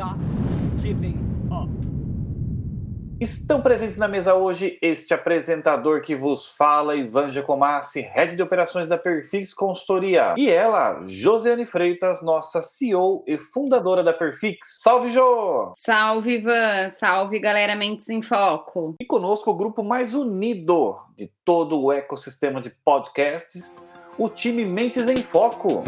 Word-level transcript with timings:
Stop 0.00 0.18
giving 0.82 1.18
up. 1.52 1.68
Estão 3.20 3.60
presentes 3.60 3.98
na 3.98 4.08
mesa 4.08 4.34
hoje 4.34 4.78
este 4.80 5.12
apresentador 5.12 6.00
que 6.00 6.16
vos 6.16 6.48
fala, 6.48 6.96
Ivan 6.96 7.30
Giacomassi, 7.30 8.00
head 8.00 8.34
de 8.34 8.42
operações 8.42 8.88
da 8.88 8.96
Perfix 8.96 9.52
Consultoria. 9.52 10.32
E 10.38 10.48
ela, 10.48 11.02
Josiane 11.06 11.66
Freitas, 11.66 12.22
nossa 12.22 12.62
CEO 12.62 13.22
e 13.26 13.36
fundadora 13.36 14.02
da 14.02 14.14
Perfix. 14.14 14.78
Salve, 14.80 15.10
Jô! 15.10 15.70
Salve, 15.76 16.38
Ivan! 16.38 16.88
Salve, 16.88 17.38
galera 17.38 17.76
Mentes 17.76 18.08
em 18.08 18.22
Foco! 18.22 18.94
E 18.98 19.04
conosco 19.04 19.50
o 19.50 19.54
grupo 19.54 19.84
mais 19.84 20.14
unido 20.14 20.98
de 21.14 21.30
todo 21.44 21.78
o 21.78 21.92
ecossistema 21.92 22.58
de 22.58 22.70
podcasts, 22.82 23.78
o 24.16 24.30
time 24.30 24.64
Mentes 24.64 25.06
em 25.06 25.18
Foco. 25.18 25.84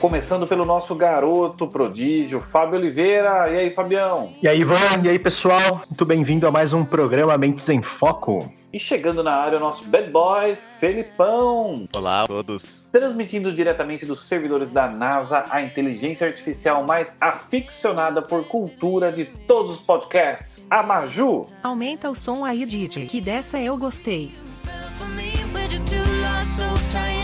Começando 0.00 0.46
pelo 0.46 0.64
nosso 0.64 0.94
garoto 0.94 1.66
prodígio, 1.66 2.40
Fábio 2.40 2.78
Oliveira. 2.78 3.50
E 3.52 3.58
aí, 3.58 3.70
Fabião? 3.70 4.32
E 4.40 4.46
aí, 4.46 4.60
Ivan? 4.60 5.02
E 5.02 5.08
aí, 5.08 5.18
pessoal? 5.18 5.82
Muito 5.88 6.06
bem-vindo 6.06 6.46
a 6.46 6.52
mais 6.52 6.72
um 6.72 6.84
programa 6.84 7.36
Mentes 7.36 7.68
em 7.68 7.82
Foco. 7.98 8.48
E 8.72 8.78
chegando 8.78 9.24
na 9.24 9.34
área, 9.34 9.58
o 9.58 9.60
nosso 9.60 9.88
bad 9.88 10.08
boy, 10.10 10.56
Felipão. 10.78 11.88
Olá 11.96 12.22
a 12.22 12.26
todos. 12.28 12.86
Transmitindo 12.92 13.52
diretamente 13.52 14.06
dos 14.06 14.28
servidores 14.28 14.70
da 14.70 14.88
NASA, 14.88 15.44
a 15.50 15.62
inteligência 15.62 16.28
artificial 16.28 16.84
mais 16.84 17.16
aficionada 17.20 18.22
por 18.22 18.46
cultura 18.46 19.10
de 19.10 19.24
todos 19.24 19.72
os 19.72 19.80
podcasts, 19.80 20.64
a 20.70 20.80
Maju. 20.80 21.42
Aumenta 21.60 22.08
o 22.08 22.14
som 22.14 22.44
aí, 22.44 22.64
Didi, 22.64 23.06
que 23.06 23.20
dessa 23.20 23.58
eu 23.58 23.76
gostei. 23.76 24.30
We're 25.52 25.68
just 25.68 25.86
two 25.86 25.98
lost 26.22 26.58
souls 26.58 26.92
trying 26.92 27.17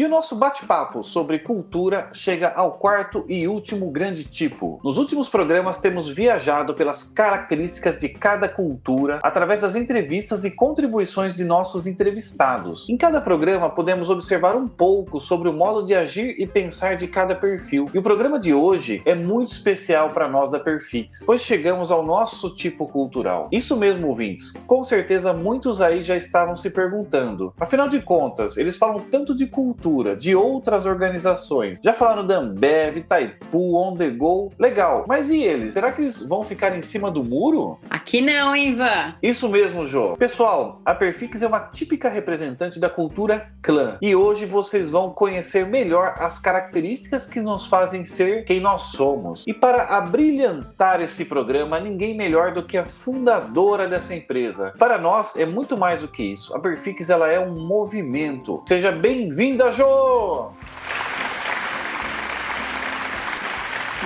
E 0.00 0.04
o 0.06 0.08
nosso 0.08 0.34
bate-papo 0.34 1.04
sobre 1.04 1.40
cultura 1.40 2.08
chega 2.14 2.54
ao 2.54 2.78
quarto 2.78 3.22
e 3.28 3.46
último 3.46 3.90
grande 3.90 4.24
tipo. 4.24 4.80
Nos 4.82 4.96
últimos 4.96 5.28
programas 5.28 5.78
temos 5.78 6.08
viajado 6.08 6.72
pelas 6.72 7.04
características 7.04 8.00
de 8.00 8.08
cada 8.08 8.48
cultura 8.48 9.18
através 9.22 9.60
das 9.60 9.76
entrevistas 9.76 10.42
e 10.42 10.52
contribuições 10.52 11.34
de 11.34 11.44
nossos 11.44 11.86
entrevistados. 11.86 12.88
Em 12.88 12.96
cada 12.96 13.20
programa 13.20 13.68
podemos 13.68 14.08
observar 14.08 14.56
um 14.56 14.66
pouco 14.66 15.20
sobre 15.20 15.50
o 15.50 15.52
modo 15.52 15.84
de 15.84 15.94
agir 15.94 16.34
e 16.38 16.46
pensar 16.46 16.96
de 16.96 17.06
cada 17.06 17.34
perfil. 17.34 17.84
E 17.92 17.98
o 17.98 18.02
programa 18.02 18.40
de 18.40 18.54
hoje 18.54 19.02
é 19.04 19.14
muito 19.14 19.52
especial 19.52 20.08
para 20.08 20.26
nós 20.26 20.50
da 20.50 20.58
Perfix, 20.58 21.26
pois 21.26 21.42
chegamos 21.42 21.90
ao 21.90 22.02
nosso 22.02 22.54
tipo 22.54 22.88
cultural. 22.88 23.50
Isso 23.52 23.76
mesmo, 23.76 24.08
ouvintes. 24.08 24.52
Com 24.66 24.82
certeza 24.82 25.34
muitos 25.34 25.82
aí 25.82 26.00
já 26.00 26.16
estavam 26.16 26.56
se 26.56 26.70
perguntando. 26.70 27.52
Afinal 27.60 27.86
de 27.86 28.00
contas, 28.00 28.56
eles 28.56 28.78
falam 28.78 29.00
tanto 29.00 29.36
de 29.36 29.44
cultura, 29.44 29.89
de 30.16 30.34
outras 30.34 30.86
organizações. 30.86 31.78
Já 31.82 31.92
falaram 31.92 32.26
da 32.26 32.38
Ambev, 32.38 32.98
Itaipu, 32.98 33.76
On 33.76 33.96
The 33.96 34.08
Go. 34.10 34.52
Legal. 34.58 35.04
Mas 35.08 35.30
e 35.30 35.42
eles? 35.42 35.74
Será 35.74 35.90
que 35.90 36.00
eles 36.00 36.26
vão 36.26 36.44
ficar 36.44 36.76
em 36.76 36.82
cima 36.82 37.10
do 37.10 37.24
muro? 37.24 37.78
Aqui 37.88 38.20
não, 38.20 38.54
hein, 38.54 38.70
Ivan? 38.70 39.14
Isso 39.22 39.48
mesmo, 39.48 39.86
Jô. 39.86 40.16
Pessoal, 40.16 40.80
a 40.84 40.94
Perfix 40.94 41.42
é 41.42 41.46
uma 41.46 41.60
típica 41.60 42.08
representante 42.08 42.78
da 42.78 42.88
cultura 42.88 43.48
clã. 43.62 43.98
E 44.00 44.14
hoje 44.14 44.46
vocês 44.46 44.90
vão 44.90 45.10
conhecer 45.10 45.66
melhor 45.66 46.14
as 46.18 46.38
características 46.38 47.28
que 47.28 47.40
nos 47.40 47.66
fazem 47.66 48.04
ser 48.04 48.44
quem 48.44 48.60
nós 48.60 48.82
somos. 48.92 49.44
E 49.46 49.52
para 49.52 49.84
abrilhantar 49.84 51.00
esse 51.00 51.24
programa, 51.24 51.80
ninguém 51.80 52.16
melhor 52.16 52.52
do 52.52 52.62
que 52.62 52.78
a 52.78 52.84
fundadora 52.84 53.88
dessa 53.88 54.14
empresa. 54.14 54.72
Para 54.78 54.98
nós 54.98 55.36
é 55.36 55.44
muito 55.44 55.76
mais 55.76 56.00
do 56.00 56.08
que 56.08 56.22
isso. 56.22 56.54
A 56.54 56.60
Perfix 56.60 57.10
ela 57.10 57.28
é 57.28 57.40
um 57.40 57.66
movimento. 57.66 58.62
Seja 58.68 58.92
bem-vinda, 58.92 59.70
Jô! 59.70 59.79
beijo! 59.80 60.54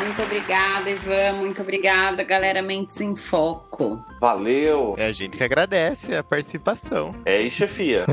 Muito 0.05 0.23
obrigada, 0.23 0.91
Ivan. 0.91 1.33
Muito 1.39 1.63
obrigada, 1.63 2.23
galera 2.23 2.61
Mentes 2.61 3.01
em 3.01 3.17
Foco. 3.17 4.05
Valeu! 4.21 4.95
É 4.99 5.07
a 5.07 5.13
gente 5.13 5.39
que 5.39 5.43
agradece 5.43 6.15
a 6.15 6.23
participação. 6.23 7.15
É 7.25 7.39
aí, 7.39 7.51
chefia. 7.51 8.05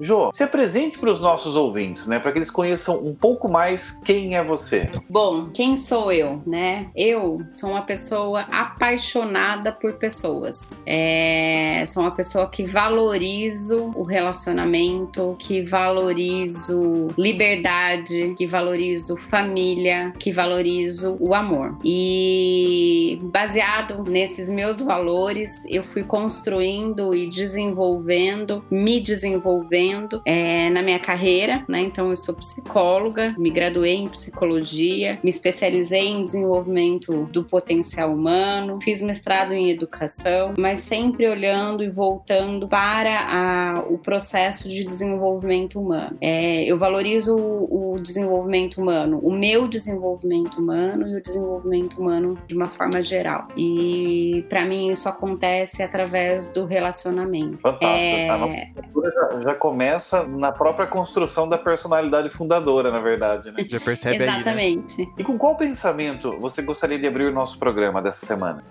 Jô, 0.00 0.32
se 0.32 0.42
apresente 0.42 0.98
para 0.98 1.10
os 1.10 1.20
nossos 1.20 1.54
ouvintes, 1.54 2.08
né? 2.08 2.18
Para 2.18 2.32
que 2.32 2.38
eles 2.38 2.50
conheçam 2.50 3.04
um 3.06 3.14
pouco 3.14 3.48
mais 3.48 4.02
quem 4.04 4.36
é 4.36 4.42
você. 4.42 4.90
Bom, 5.08 5.50
quem 5.50 5.76
sou 5.76 6.10
eu, 6.10 6.42
né? 6.44 6.88
Eu 6.96 7.40
sou 7.52 7.70
uma 7.70 7.82
pessoa 7.82 8.40
apaixonada 8.50 9.70
por 9.70 9.94
pessoas. 9.94 10.72
É, 10.84 11.84
sou 11.86 12.02
uma 12.02 12.10
pessoa 12.10 12.50
que 12.50 12.64
valorizo 12.64 13.92
o 13.94 14.02
relacionamento, 14.02 15.36
que 15.38 15.62
valorizo 15.62 17.08
liberdade, 17.16 18.34
que 18.36 18.46
valorizo 18.46 19.16
família, 19.16 19.91
que 20.18 20.32
valorizo 20.32 21.16
o 21.20 21.34
amor. 21.34 21.76
E 21.84 23.18
baseado 23.22 24.02
nesses 24.08 24.48
meus 24.50 24.80
valores, 24.80 25.62
eu 25.68 25.84
fui 25.84 26.02
construindo 26.04 27.14
e 27.14 27.28
desenvolvendo, 27.28 28.64
me 28.70 29.00
desenvolvendo 29.00 30.20
é, 30.26 30.68
na 30.70 30.82
minha 30.82 30.98
carreira, 30.98 31.64
né? 31.68 31.80
Então 31.80 32.10
eu 32.10 32.16
sou 32.16 32.34
psicóloga, 32.34 33.34
me 33.38 33.50
graduei 33.50 33.94
em 33.96 34.08
psicologia, 34.08 35.18
me 35.22 35.30
especializei 35.30 36.06
em 36.08 36.24
desenvolvimento 36.24 37.24
do 37.32 37.44
potencial 37.44 38.12
humano, 38.12 38.78
fiz 38.82 39.02
mestrado 39.02 39.52
em 39.52 39.70
educação, 39.70 40.54
mas 40.58 40.80
sempre 40.80 41.28
olhando 41.28 41.82
e 41.82 41.88
voltando 41.90 42.68
para 42.68 43.18
a- 43.20 43.84
o 43.88 43.98
processo 43.98 44.68
de 44.68 44.84
desenvolvimento 44.84 45.80
humano. 45.80 46.16
É, 46.20 46.64
eu 46.64 46.78
valorizo 46.78 47.34
o, 47.36 47.94
o 47.94 48.00
desenvolvimento 48.00 48.80
humano, 48.80 49.18
o 49.22 49.32
meu 49.32 49.66
desenvolvimento 49.68 49.81
humano 49.90 51.08
e 51.08 51.16
o 51.16 51.22
desenvolvimento 51.22 52.00
humano 52.00 52.38
de 52.46 52.54
uma 52.54 52.68
forma 52.68 53.02
geral. 53.02 53.48
E 53.56 54.44
para 54.48 54.64
mim 54.64 54.90
isso 54.90 55.08
acontece 55.08 55.82
através 55.82 56.48
do 56.48 56.64
relacionamento. 56.64 57.58
Fantástico. 57.58 57.86
É, 57.86 58.28
A 58.28 58.38
nossa 58.38 58.82
cultura 58.82 59.10
já, 59.10 59.40
já 59.40 59.54
começa 59.54 60.26
na 60.26 60.52
própria 60.52 60.86
construção 60.86 61.48
da 61.48 61.58
personalidade 61.58 62.30
fundadora, 62.30 62.90
na 62.90 63.00
verdade, 63.00 63.50
né? 63.50 63.64
Já 63.72 63.80
percebe 63.80 64.16
aí, 64.16 64.26
né? 64.26 64.34
Exatamente. 64.34 65.08
E 65.16 65.24
com 65.24 65.38
qual 65.38 65.56
pensamento 65.56 66.38
você 66.38 66.60
gostaria 66.60 66.98
de 66.98 67.06
abrir 67.06 67.24
o 67.24 67.32
nosso 67.32 67.58
programa 67.58 68.02
dessa 68.02 68.26
semana? 68.26 68.62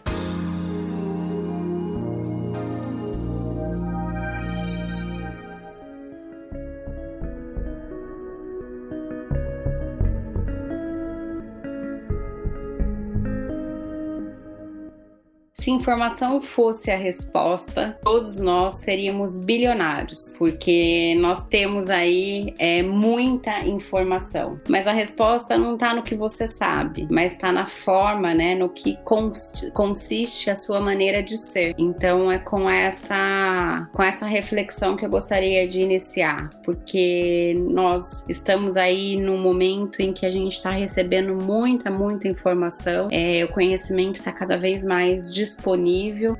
Se 15.71 15.75
informação 15.75 16.41
fosse 16.41 16.91
a 16.91 16.97
resposta, 16.97 17.97
todos 18.03 18.37
nós 18.37 18.81
seríamos 18.81 19.37
bilionários, 19.37 20.35
porque 20.37 21.15
nós 21.17 21.47
temos 21.47 21.89
aí 21.89 22.53
é, 22.59 22.83
muita 22.83 23.65
informação. 23.65 24.59
Mas 24.67 24.85
a 24.85 24.91
resposta 24.91 25.57
não 25.57 25.75
está 25.75 25.93
no 25.93 26.03
que 26.03 26.13
você 26.13 26.45
sabe, 26.45 27.07
mas 27.09 27.31
está 27.31 27.53
na 27.53 27.65
forma, 27.67 28.33
né, 28.33 28.53
no 28.53 28.67
que 28.67 28.97
consiste 29.73 30.49
a 30.49 30.57
sua 30.57 30.81
maneira 30.81 31.23
de 31.23 31.37
ser. 31.37 31.73
Então 31.77 32.29
é 32.29 32.37
com 32.37 32.69
essa 32.69 33.89
com 33.93 34.03
essa 34.03 34.25
reflexão 34.25 34.97
que 34.97 35.05
eu 35.05 35.09
gostaria 35.09 35.65
de 35.69 35.81
iniciar, 35.81 36.49
porque 36.65 37.55
nós 37.69 38.25
estamos 38.27 38.75
aí 38.75 39.15
num 39.15 39.37
momento 39.37 40.01
em 40.01 40.11
que 40.11 40.25
a 40.25 40.31
gente 40.31 40.51
está 40.51 40.71
recebendo 40.71 41.33
muita, 41.33 41.89
muita 41.89 42.27
informação. 42.27 43.07
É, 43.09 43.45
o 43.45 43.53
conhecimento 43.53 44.17
está 44.17 44.33
cada 44.33 44.57
vez 44.57 44.83
mais 44.83 45.33
disponível 45.33 45.60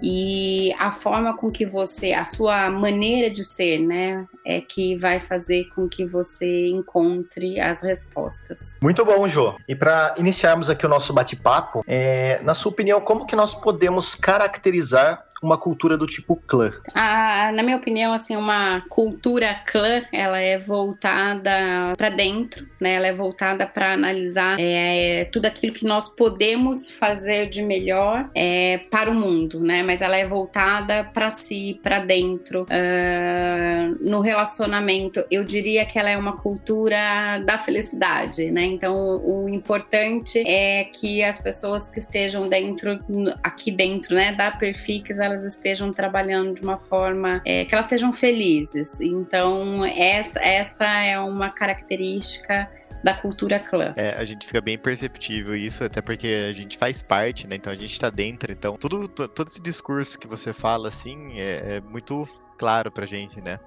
e 0.02 0.74
a 0.80 0.92
forma 0.92 1.36
com 1.36 1.52
que 1.52 1.66
você, 1.66 2.14
a 2.14 2.26
sua 2.26 2.70
maneira 2.70 3.30
de 3.30 3.44
ser, 3.44 3.80
né, 3.80 4.26
é 4.46 4.62
que 4.62 4.96
vai 4.96 5.20
fazer 5.20 5.66
com 5.76 5.88
que 5.88 6.06
você 6.06 6.70
encontre 6.70 7.60
as 7.60 7.82
respostas. 7.82 8.76
Muito 8.82 9.04
bom, 9.06 9.28
Jô. 9.30 9.56
E 9.68 9.76
para 9.76 10.16
iniciarmos 10.18 10.70
aqui 10.70 10.86
o 10.86 10.90
nosso 10.90 11.14
bate-papo, 11.14 11.84
é, 11.88 12.42
na 12.44 12.56
sua 12.56 12.72
opinião, 12.72 13.02
como 13.02 13.26
que 13.26 13.36
nós 13.36 13.54
podemos 13.62 14.16
caracterizar 14.16 15.24
uma 15.42 15.58
cultura 15.58 15.98
do 15.98 16.06
tipo 16.06 16.36
clã? 16.36 16.72
Ah, 16.94 17.52
na 17.54 17.64
minha 17.64 17.78
opinião, 17.78 18.14
assim, 18.14 18.36
uma 18.36 18.82
cultura 18.90 19.56
clã, 19.66 20.04
ela 20.12 20.40
é 20.40 20.58
voltada 20.60 21.94
para 21.98 22.10
dentro, 22.10 22.68
né? 22.80 22.94
Ela 22.94 23.08
é 23.08 23.14
voltada 23.14 23.66
para 23.66 23.94
analisar 23.94 24.58
é, 24.60 25.26
tudo 25.26 25.48
aquilo 25.48 25.74
que 25.74 25.86
nós 25.86 26.08
podemos 26.10 26.92
fazer 26.92 27.50
de 27.50 27.62
melhor 27.64 28.30
é, 28.36 28.80
para 28.90 29.10
o 29.10 29.16
mundo, 29.16 29.60
né? 29.60 29.82
Mas 29.82 30.02
ela 30.02 30.16
é 30.16 30.26
voltada 30.26 31.04
para 31.04 31.30
si, 31.32 31.80
para 31.82 32.00
dentro. 32.00 32.66
Ah, 32.70 33.92
no 34.00 34.22
relacionamento, 34.22 35.26
eu 35.32 35.44
diria 35.44 35.86
que 35.86 35.98
ela 35.98 36.10
é 36.10 36.18
uma 36.18 36.38
cultura 36.38 37.40
da 37.46 37.58
felicidade, 37.58 38.52
né? 38.52 38.64
Então, 38.64 38.94
o 39.26 39.50
importante 39.50 40.44
é 40.46 40.84
que 40.86 41.24
as 41.24 41.40
pessoas 41.40 41.90
que 41.90 42.00
estejam 42.00 42.48
dentro, 42.48 43.00
aqui 43.42 43.72
dentro, 43.72 44.16
né, 44.16 44.32
da 44.34 44.52
Perfix, 44.52 45.20
elas 45.32 45.46
estejam 45.46 45.92
trabalhando 45.92 46.56
de 46.56 46.62
uma 46.62 46.78
forma 46.78 47.42
é, 47.46 47.66
que 47.66 47.74
elas 47.74 47.88
sejam 47.88 48.12
felizes. 48.14 49.00
Então, 49.00 49.84
essa, 49.86 50.40
essa 50.40 50.86
é 50.86 51.20
uma 51.20 51.50
característica 51.50 52.70
da 53.04 53.14
cultura 53.16 53.60
clã. 53.60 53.94
É, 53.96 54.12
a 54.12 54.24
gente 54.26 54.46
fica 54.46 54.62
bem 54.62 54.78
perceptível 54.78 55.56
isso, 55.56 55.84
até 55.84 56.02
porque 56.02 56.48
a 56.50 56.54
gente 56.54 56.78
faz 56.78 57.02
parte, 57.02 57.48
né? 57.48 57.56
Então 57.56 57.74
a 57.74 57.76
gente 57.76 58.00
tá 58.00 58.10
dentro. 58.10 58.52
Então, 58.52 58.78
tudo, 58.78 59.08
to- 59.08 59.28
todo 59.28 59.48
esse 59.48 59.62
discurso 59.62 60.20
que 60.20 60.28
você 60.28 60.54
fala, 60.54 60.88
assim, 60.90 61.40
é, 61.40 61.78
é 61.78 61.82
muito 61.82 62.28
claro 62.60 62.92
pra 62.92 63.06
gente, 63.08 63.42
né? 63.42 63.60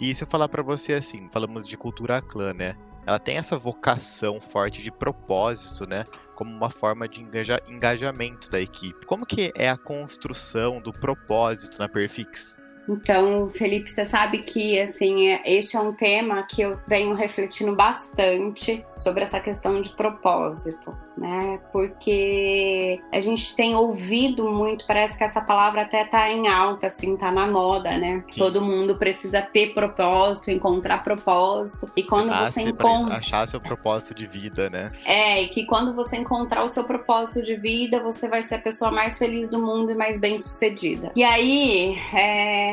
E 0.00 0.14
se 0.14 0.24
eu 0.24 0.28
falar 0.28 0.48
pra 0.48 0.62
você 0.62 0.94
assim, 0.94 1.28
falamos 1.28 1.66
de 1.68 1.76
cultura 1.76 2.22
clã, 2.22 2.54
né? 2.54 2.74
Ela 3.06 3.18
tem 3.18 3.36
essa 3.36 3.58
vocação 3.58 4.40
forte 4.40 4.82
de 4.82 4.90
propósito, 4.90 5.86
né? 5.86 6.04
Como 6.34 6.50
uma 6.50 6.70
forma 6.70 7.08
de 7.08 7.20
engaja- 7.22 7.60
engajamento 7.68 8.50
da 8.50 8.60
equipe. 8.60 9.06
Como 9.06 9.26
que 9.26 9.52
é 9.54 9.68
a 9.68 9.76
construção 9.76 10.80
do 10.80 10.92
propósito 10.92 11.78
na 11.78 11.88
Perfix? 11.88 12.58
Então, 12.88 13.50
Felipe, 13.54 13.90
você 13.90 14.04
sabe 14.04 14.38
que 14.38 14.80
assim, 14.80 15.28
é- 15.28 15.42
este 15.44 15.76
é 15.76 15.80
um 15.80 15.92
tema 15.92 16.42
que 16.42 16.62
eu 16.62 16.78
venho 16.86 17.14
refletindo 17.14 17.74
bastante 17.74 18.84
sobre 18.96 19.22
essa 19.22 19.40
questão 19.40 19.80
de 19.80 19.90
propósito, 19.90 20.96
né? 21.16 21.60
Porque 21.72 23.00
a 23.12 23.20
gente 23.20 23.54
tem 23.54 23.74
ouvido 23.76 24.50
muito, 24.50 24.86
parece 24.86 25.16
que 25.16 25.24
essa 25.24 25.40
palavra 25.40 25.82
até 25.82 26.04
tá 26.04 26.30
em 26.30 26.48
alta, 26.48 26.86
assim, 26.88 27.16
tá 27.16 27.30
na 27.30 27.46
moda, 27.46 27.96
né? 27.96 28.24
Sim. 28.30 28.40
Todo 28.40 28.60
mundo 28.60 28.96
precisa 28.98 29.40
ter 29.40 29.74
propósito, 29.74 30.50
encontrar 30.50 31.04
propósito. 31.04 31.90
E 31.96 32.02
quando 32.02 32.32
você, 32.34 32.72
pra 32.72 32.90
encontra. 32.90 33.16
achar 33.16 33.46
seu 33.46 33.60
propósito 33.60 34.14
de 34.14 34.26
vida, 34.26 34.68
né? 34.68 34.90
É, 35.04 35.42
e 35.42 35.48
que 35.48 35.64
quando 35.66 35.94
você 35.94 36.16
encontrar 36.16 36.64
o 36.64 36.68
seu 36.68 36.84
propósito 36.84 37.42
de 37.42 37.56
vida, 37.56 38.00
você 38.00 38.28
vai 38.28 38.42
ser 38.42 38.56
a 38.56 38.60
pessoa 38.60 38.90
mais 38.90 39.18
feliz 39.18 39.48
do 39.48 39.58
mundo 39.58 39.92
e 39.92 39.94
mais 39.94 40.18
bem 40.18 40.38
sucedida. 40.38 41.12
E 41.14 41.22
aí, 41.22 41.96
é, 42.14 42.71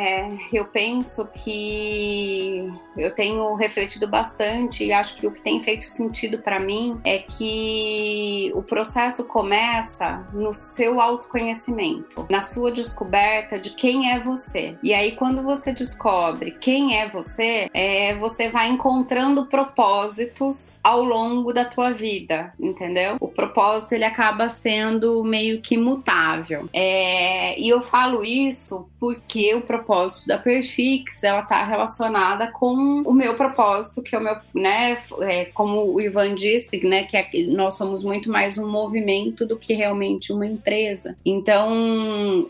eu 0.51 0.66
penso 0.66 1.28
que 1.28 2.69
eu 2.98 3.13
tenho 3.13 3.54
refletido 3.56 4.07
bastante 4.07 4.84
e 4.84 4.92
acho 4.92 5.16
que 5.16 5.28
o 5.28 5.31
que 5.31 5.42
tem 5.42 5.62
feito 5.62 5.86
sentido 5.86 6.40
pra 6.40 6.60
mim 6.60 7.00
é 7.04 7.19
que 7.19 8.51
o 8.56 8.62
processo 8.62 9.24
começa 9.24 10.28
no 10.34 10.54
seu 10.54 11.00
autoconhecimento, 11.00 12.25
na 12.30 12.42
sua 12.42 12.72
descoberta 12.72 13.57
de 13.57 13.72
quem 13.72 14.12
é 14.12 14.19
você. 14.19 14.75
E 14.84 14.94
aí, 14.94 15.13
quando 15.13 15.44
você 15.44 15.72
descobre 15.72 16.52
quem 16.52 16.98
é 16.98 17.07
você, 17.07 17.69
é, 17.74 18.16
você 18.16 18.50
vai 18.50 18.69
encontrando 18.69 19.45
propósitos 19.48 20.80
ao 20.84 21.04
longo 21.04 21.54
da 21.54 21.66
tua 21.66 21.92
vida, 21.92 22.54
entendeu? 22.60 23.18
O 23.19 23.30
propósito 23.30 23.94
ele 23.94 24.06
acaba 24.06 24.50
sendo 24.50 25.24
meio 25.24 25.62
que 25.62 25.78
mutável. 25.78 26.69
É, 26.74 27.60
e 27.60 27.69
eu 27.69 27.81
falo 27.81 28.24
isso 28.24 28.88
porque 29.00 29.54
o 29.56 29.62
propósito 29.62 29.89
da 30.28 30.38
Perfix 30.38 31.24
ela 31.24 31.42
tá 31.42 31.64
relacionada 31.64 32.52
com 32.52 33.02
o 33.06 33.14
meu 33.14 33.34
propósito, 33.36 34.04
que 34.04 34.16
é 34.16 34.20
o 34.20 34.24
meu, 34.24 34.38
né? 34.54 34.98
é, 35.22 35.46
como 35.46 35.94
o 35.94 36.02
Ivan 36.02 36.36
disse, 36.36 36.86
né? 36.86 37.04
Que 37.04 37.18
é- 37.18 37.30
nós 37.50 37.76
somos 37.76 38.04
muito 38.04 38.30
mais 38.30 38.58
um 38.58 38.70
movimento 38.70 39.46
do 39.46 39.58
que 39.58 39.74
realmente 39.74 40.32
uma 40.32 40.46
empresa. 40.46 41.16
Então, 41.26 41.72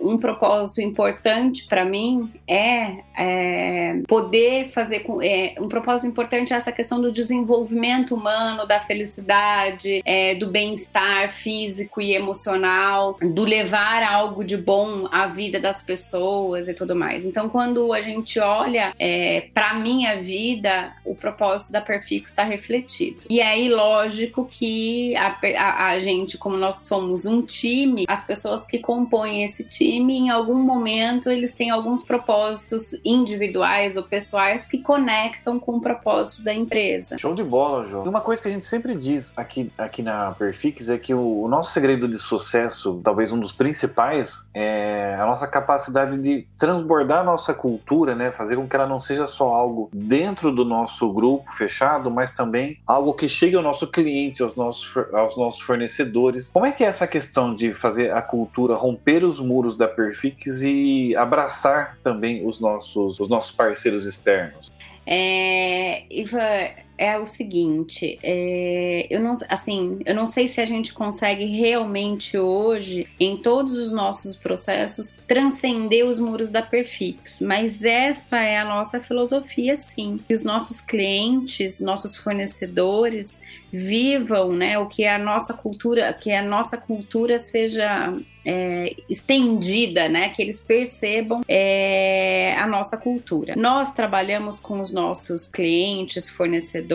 um 0.02 0.18
propósito 0.18 0.82
importante 0.82 1.66
para 1.68 1.86
mim 1.86 2.32
é, 2.48 2.98
é, 3.18 4.02
poder 4.08 4.70
fazer 4.70 5.02
com 5.02 5.22
é, 5.22 5.56
um 5.60 5.68
propósito 5.68 6.08
importante 6.08 6.54
é 6.54 6.58
essa 6.58 6.72
questão 6.72 7.00
do 7.00 7.12
desenvolvimento 7.12 8.16
humano, 8.16 8.66
da 8.68 8.80
felicidade, 8.80 10.02
é, 10.06 10.36
do 10.36 10.48
bem-estar 10.48 11.32
físico 11.32 12.02
e 12.02 12.14
emocional, 12.14 13.18
do 13.22 13.44
levar 13.44 14.04
algo 14.04 14.44
de 14.44 14.58
bom 14.58 15.08
à 15.12 15.28
vida 15.28 15.60
das 15.60 15.82
pessoas 15.82 16.68
e 16.68 16.74
tudo 16.74 16.96
mais. 16.96 17.26
Então, 17.30 17.48
quando 17.50 17.94
a 17.94 18.02
gente 18.02 18.40
olha 18.40 18.94
é, 19.00 19.48
para 19.54 19.76
minha 19.76 20.22
vida, 20.22 20.92
o 21.06 21.16
propósito 21.16 21.72
da 21.72 21.80
Perfix 21.81 22.31
está 22.31 22.44
refletido. 22.44 23.20
E 23.30 23.40
aí, 23.42 23.70
lógico 23.70 24.46
que 24.46 25.16
a, 25.16 25.38
a- 25.58 25.86
a 25.90 26.00
gente, 26.00 26.38
como 26.38 26.58
nós 26.58 26.78
somos 26.88 27.26
um 27.26 27.42
time, 27.42 28.06
as 28.08 28.24
pessoas 28.26 28.66
que 28.66 28.80
compõem 28.80 29.44
esse 29.44 29.64
time, 29.64 30.18
em 30.18 30.30
algum 30.30 30.62
momento, 30.64 31.30
eles 31.30 31.54
têm 31.56 31.70
alguns 31.70 32.02
propósitos 32.02 32.96
individuais 33.06 33.96
ou 33.98 34.04
pessoais 34.04 34.66
que 34.66 34.80
conectam 34.80 35.60
com 35.60 35.78
o 35.78 35.81
propósito 35.81 36.44
da 36.44 36.54
empresa. 36.54 37.18
Show 37.18 37.36
de 37.36 37.44
bola, 37.44 37.86
João. 37.88 38.06
E 38.06 38.10
uma 38.10 38.22
coisa 38.22 38.42
que 38.42 38.48
a 38.48 38.52
gente 38.52 38.66
sempre 38.66 38.96
diz 38.96 39.38
aqui, 39.38 39.72
aqui 39.78 40.02
na 40.02 40.31
Perfix 40.31 40.90
é 40.90 40.98
que 40.98 41.14
o, 41.14 41.42
o 41.44 41.48
nosso 41.48 41.71
segredo 41.71 42.07
de 42.07 42.18
sucesso, 42.18 43.00
talvez 43.04 43.31
um 43.31 43.40
dos 43.40 43.52
principais, 43.52 44.50
é 44.54 45.16
a 45.19 45.26
nossa 45.26 45.48
capacidade 45.48 46.18
de 46.18 46.48
transbordar 46.57 47.19
a 47.19 47.23
nossa 47.23 47.54
cultura, 47.54 48.16
né? 48.16 48.31
Fazer 48.31 48.56
com 48.56 48.68
que 48.68 48.76
ela 48.76 48.88
não 48.88 48.99
seja 48.99 49.28
só 49.28 49.54
algo 49.54 49.90
dentro 49.94 50.52
do 50.52 50.66
nosso 50.66 51.11
grupo 51.11 51.52
fechado, 51.54 52.09
mas 52.09 52.33
também 52.33 52.78
algo 52.85 53.14
que 53.14 53.28
chegue 53.28 53.56
ao 53.56 53.64
nosso 53.64 53.88
cliente, 53.88 54.42
aos 54.42 54.56
nossos, 54.56 54.95
aos 55.14 55.38
nossos 55.38 55.61
fornecedores. 55.61 56.49
Como 56.49 56.66
é 56.66 56.71
que 56.71 56.83
é 56.83 56.88
essa 56.88 57.07
questão 57.07 57.54
de 57.54 57.73
fazer 57.73 58.11
a 58.14 58.21
cultura 58.21 58.76
romper 58.76 59.23
os 59.23 59.40
muros 59.40 59.76
da 59.76 59.88
Perfix 59.88 60.61
e 60.61 61.16
abraçar 61.16 61.97
também 62.04 62.45
os 62.45 62.59
nossos, 62.59 63.19
os 63.19 63.28
nossos 63.28 63.52
parceiros 63.52 64.06
externos? 64.06 64.71
É, 65.06 66.04
Ivan, 66.09 66.69
é 67.00 67.18
o 67.18 67.26
seguinte, 67.26 68.20
é, 68.22 69.08
eu 69.10 69.22
não, 69.22 69.34
assim, 69.48 70.00
eu 70.06 70.14
não 70.14 70.28
sei 70.28 70.50
se 70.50 70.60
a 70.60 70.66
gente 70.66 70.94
consegue 70.94 71.46
realmente 71.46 72.38
hoje, 72.38 73.08
em 73.18 73.38
todos 73.38 73.78
os 73.78 73.94
nossos 73.94 74.36
processos, 74.36 75.16
transcender 75.26 76.06
os 76.06 76.20
muros 76.20 76.52
da 76.52 76.62
Perfix, 76.62 77.40
mas 77.40 77.82
essa 77.82 78.40
é 78.42 78.58
a 78.58 78.66
nossa 78.66 79.00
filosofia, 79.00 79.78
sim. 79.78 80.20
Que 80.28 80.34
os 80.34 80.44
nossos 80.44 80.82
clientes, 80.82 81.80
nossos 81.80 82.18
fornecedores 82.18 83.40
vivam, 83.72 84.52
né, 84.52 84.78
o 84.78 84.88
que 84.88 85.06
a 85.06 85.18
nossa 85.18 85.54
cultura, 85.54 86.12
que 86.12 86.32
a 86.32 86.42
nossa 86.42 86.76
cultura 86.76 87.40
seja 87.40 88.14
é, 88.46 88.96
estendida, 89.10 90.08
né? 90.10 90.30
Que 90.30 90.42
eles 90.42 90.60
percebam 90.60 91.42
é, 91.48 92.56
a 92.58 92.66
nossa 92.66 92.98
cultura. 92.98 93.54
Nós 93.56 93.92
trabalhamos 93.92 94.60
com 94.60 94.80
os 94.80 94.92
nossos 94.92 95.48
clientes, 95.48 96.28
fornecedores 96.30 96.89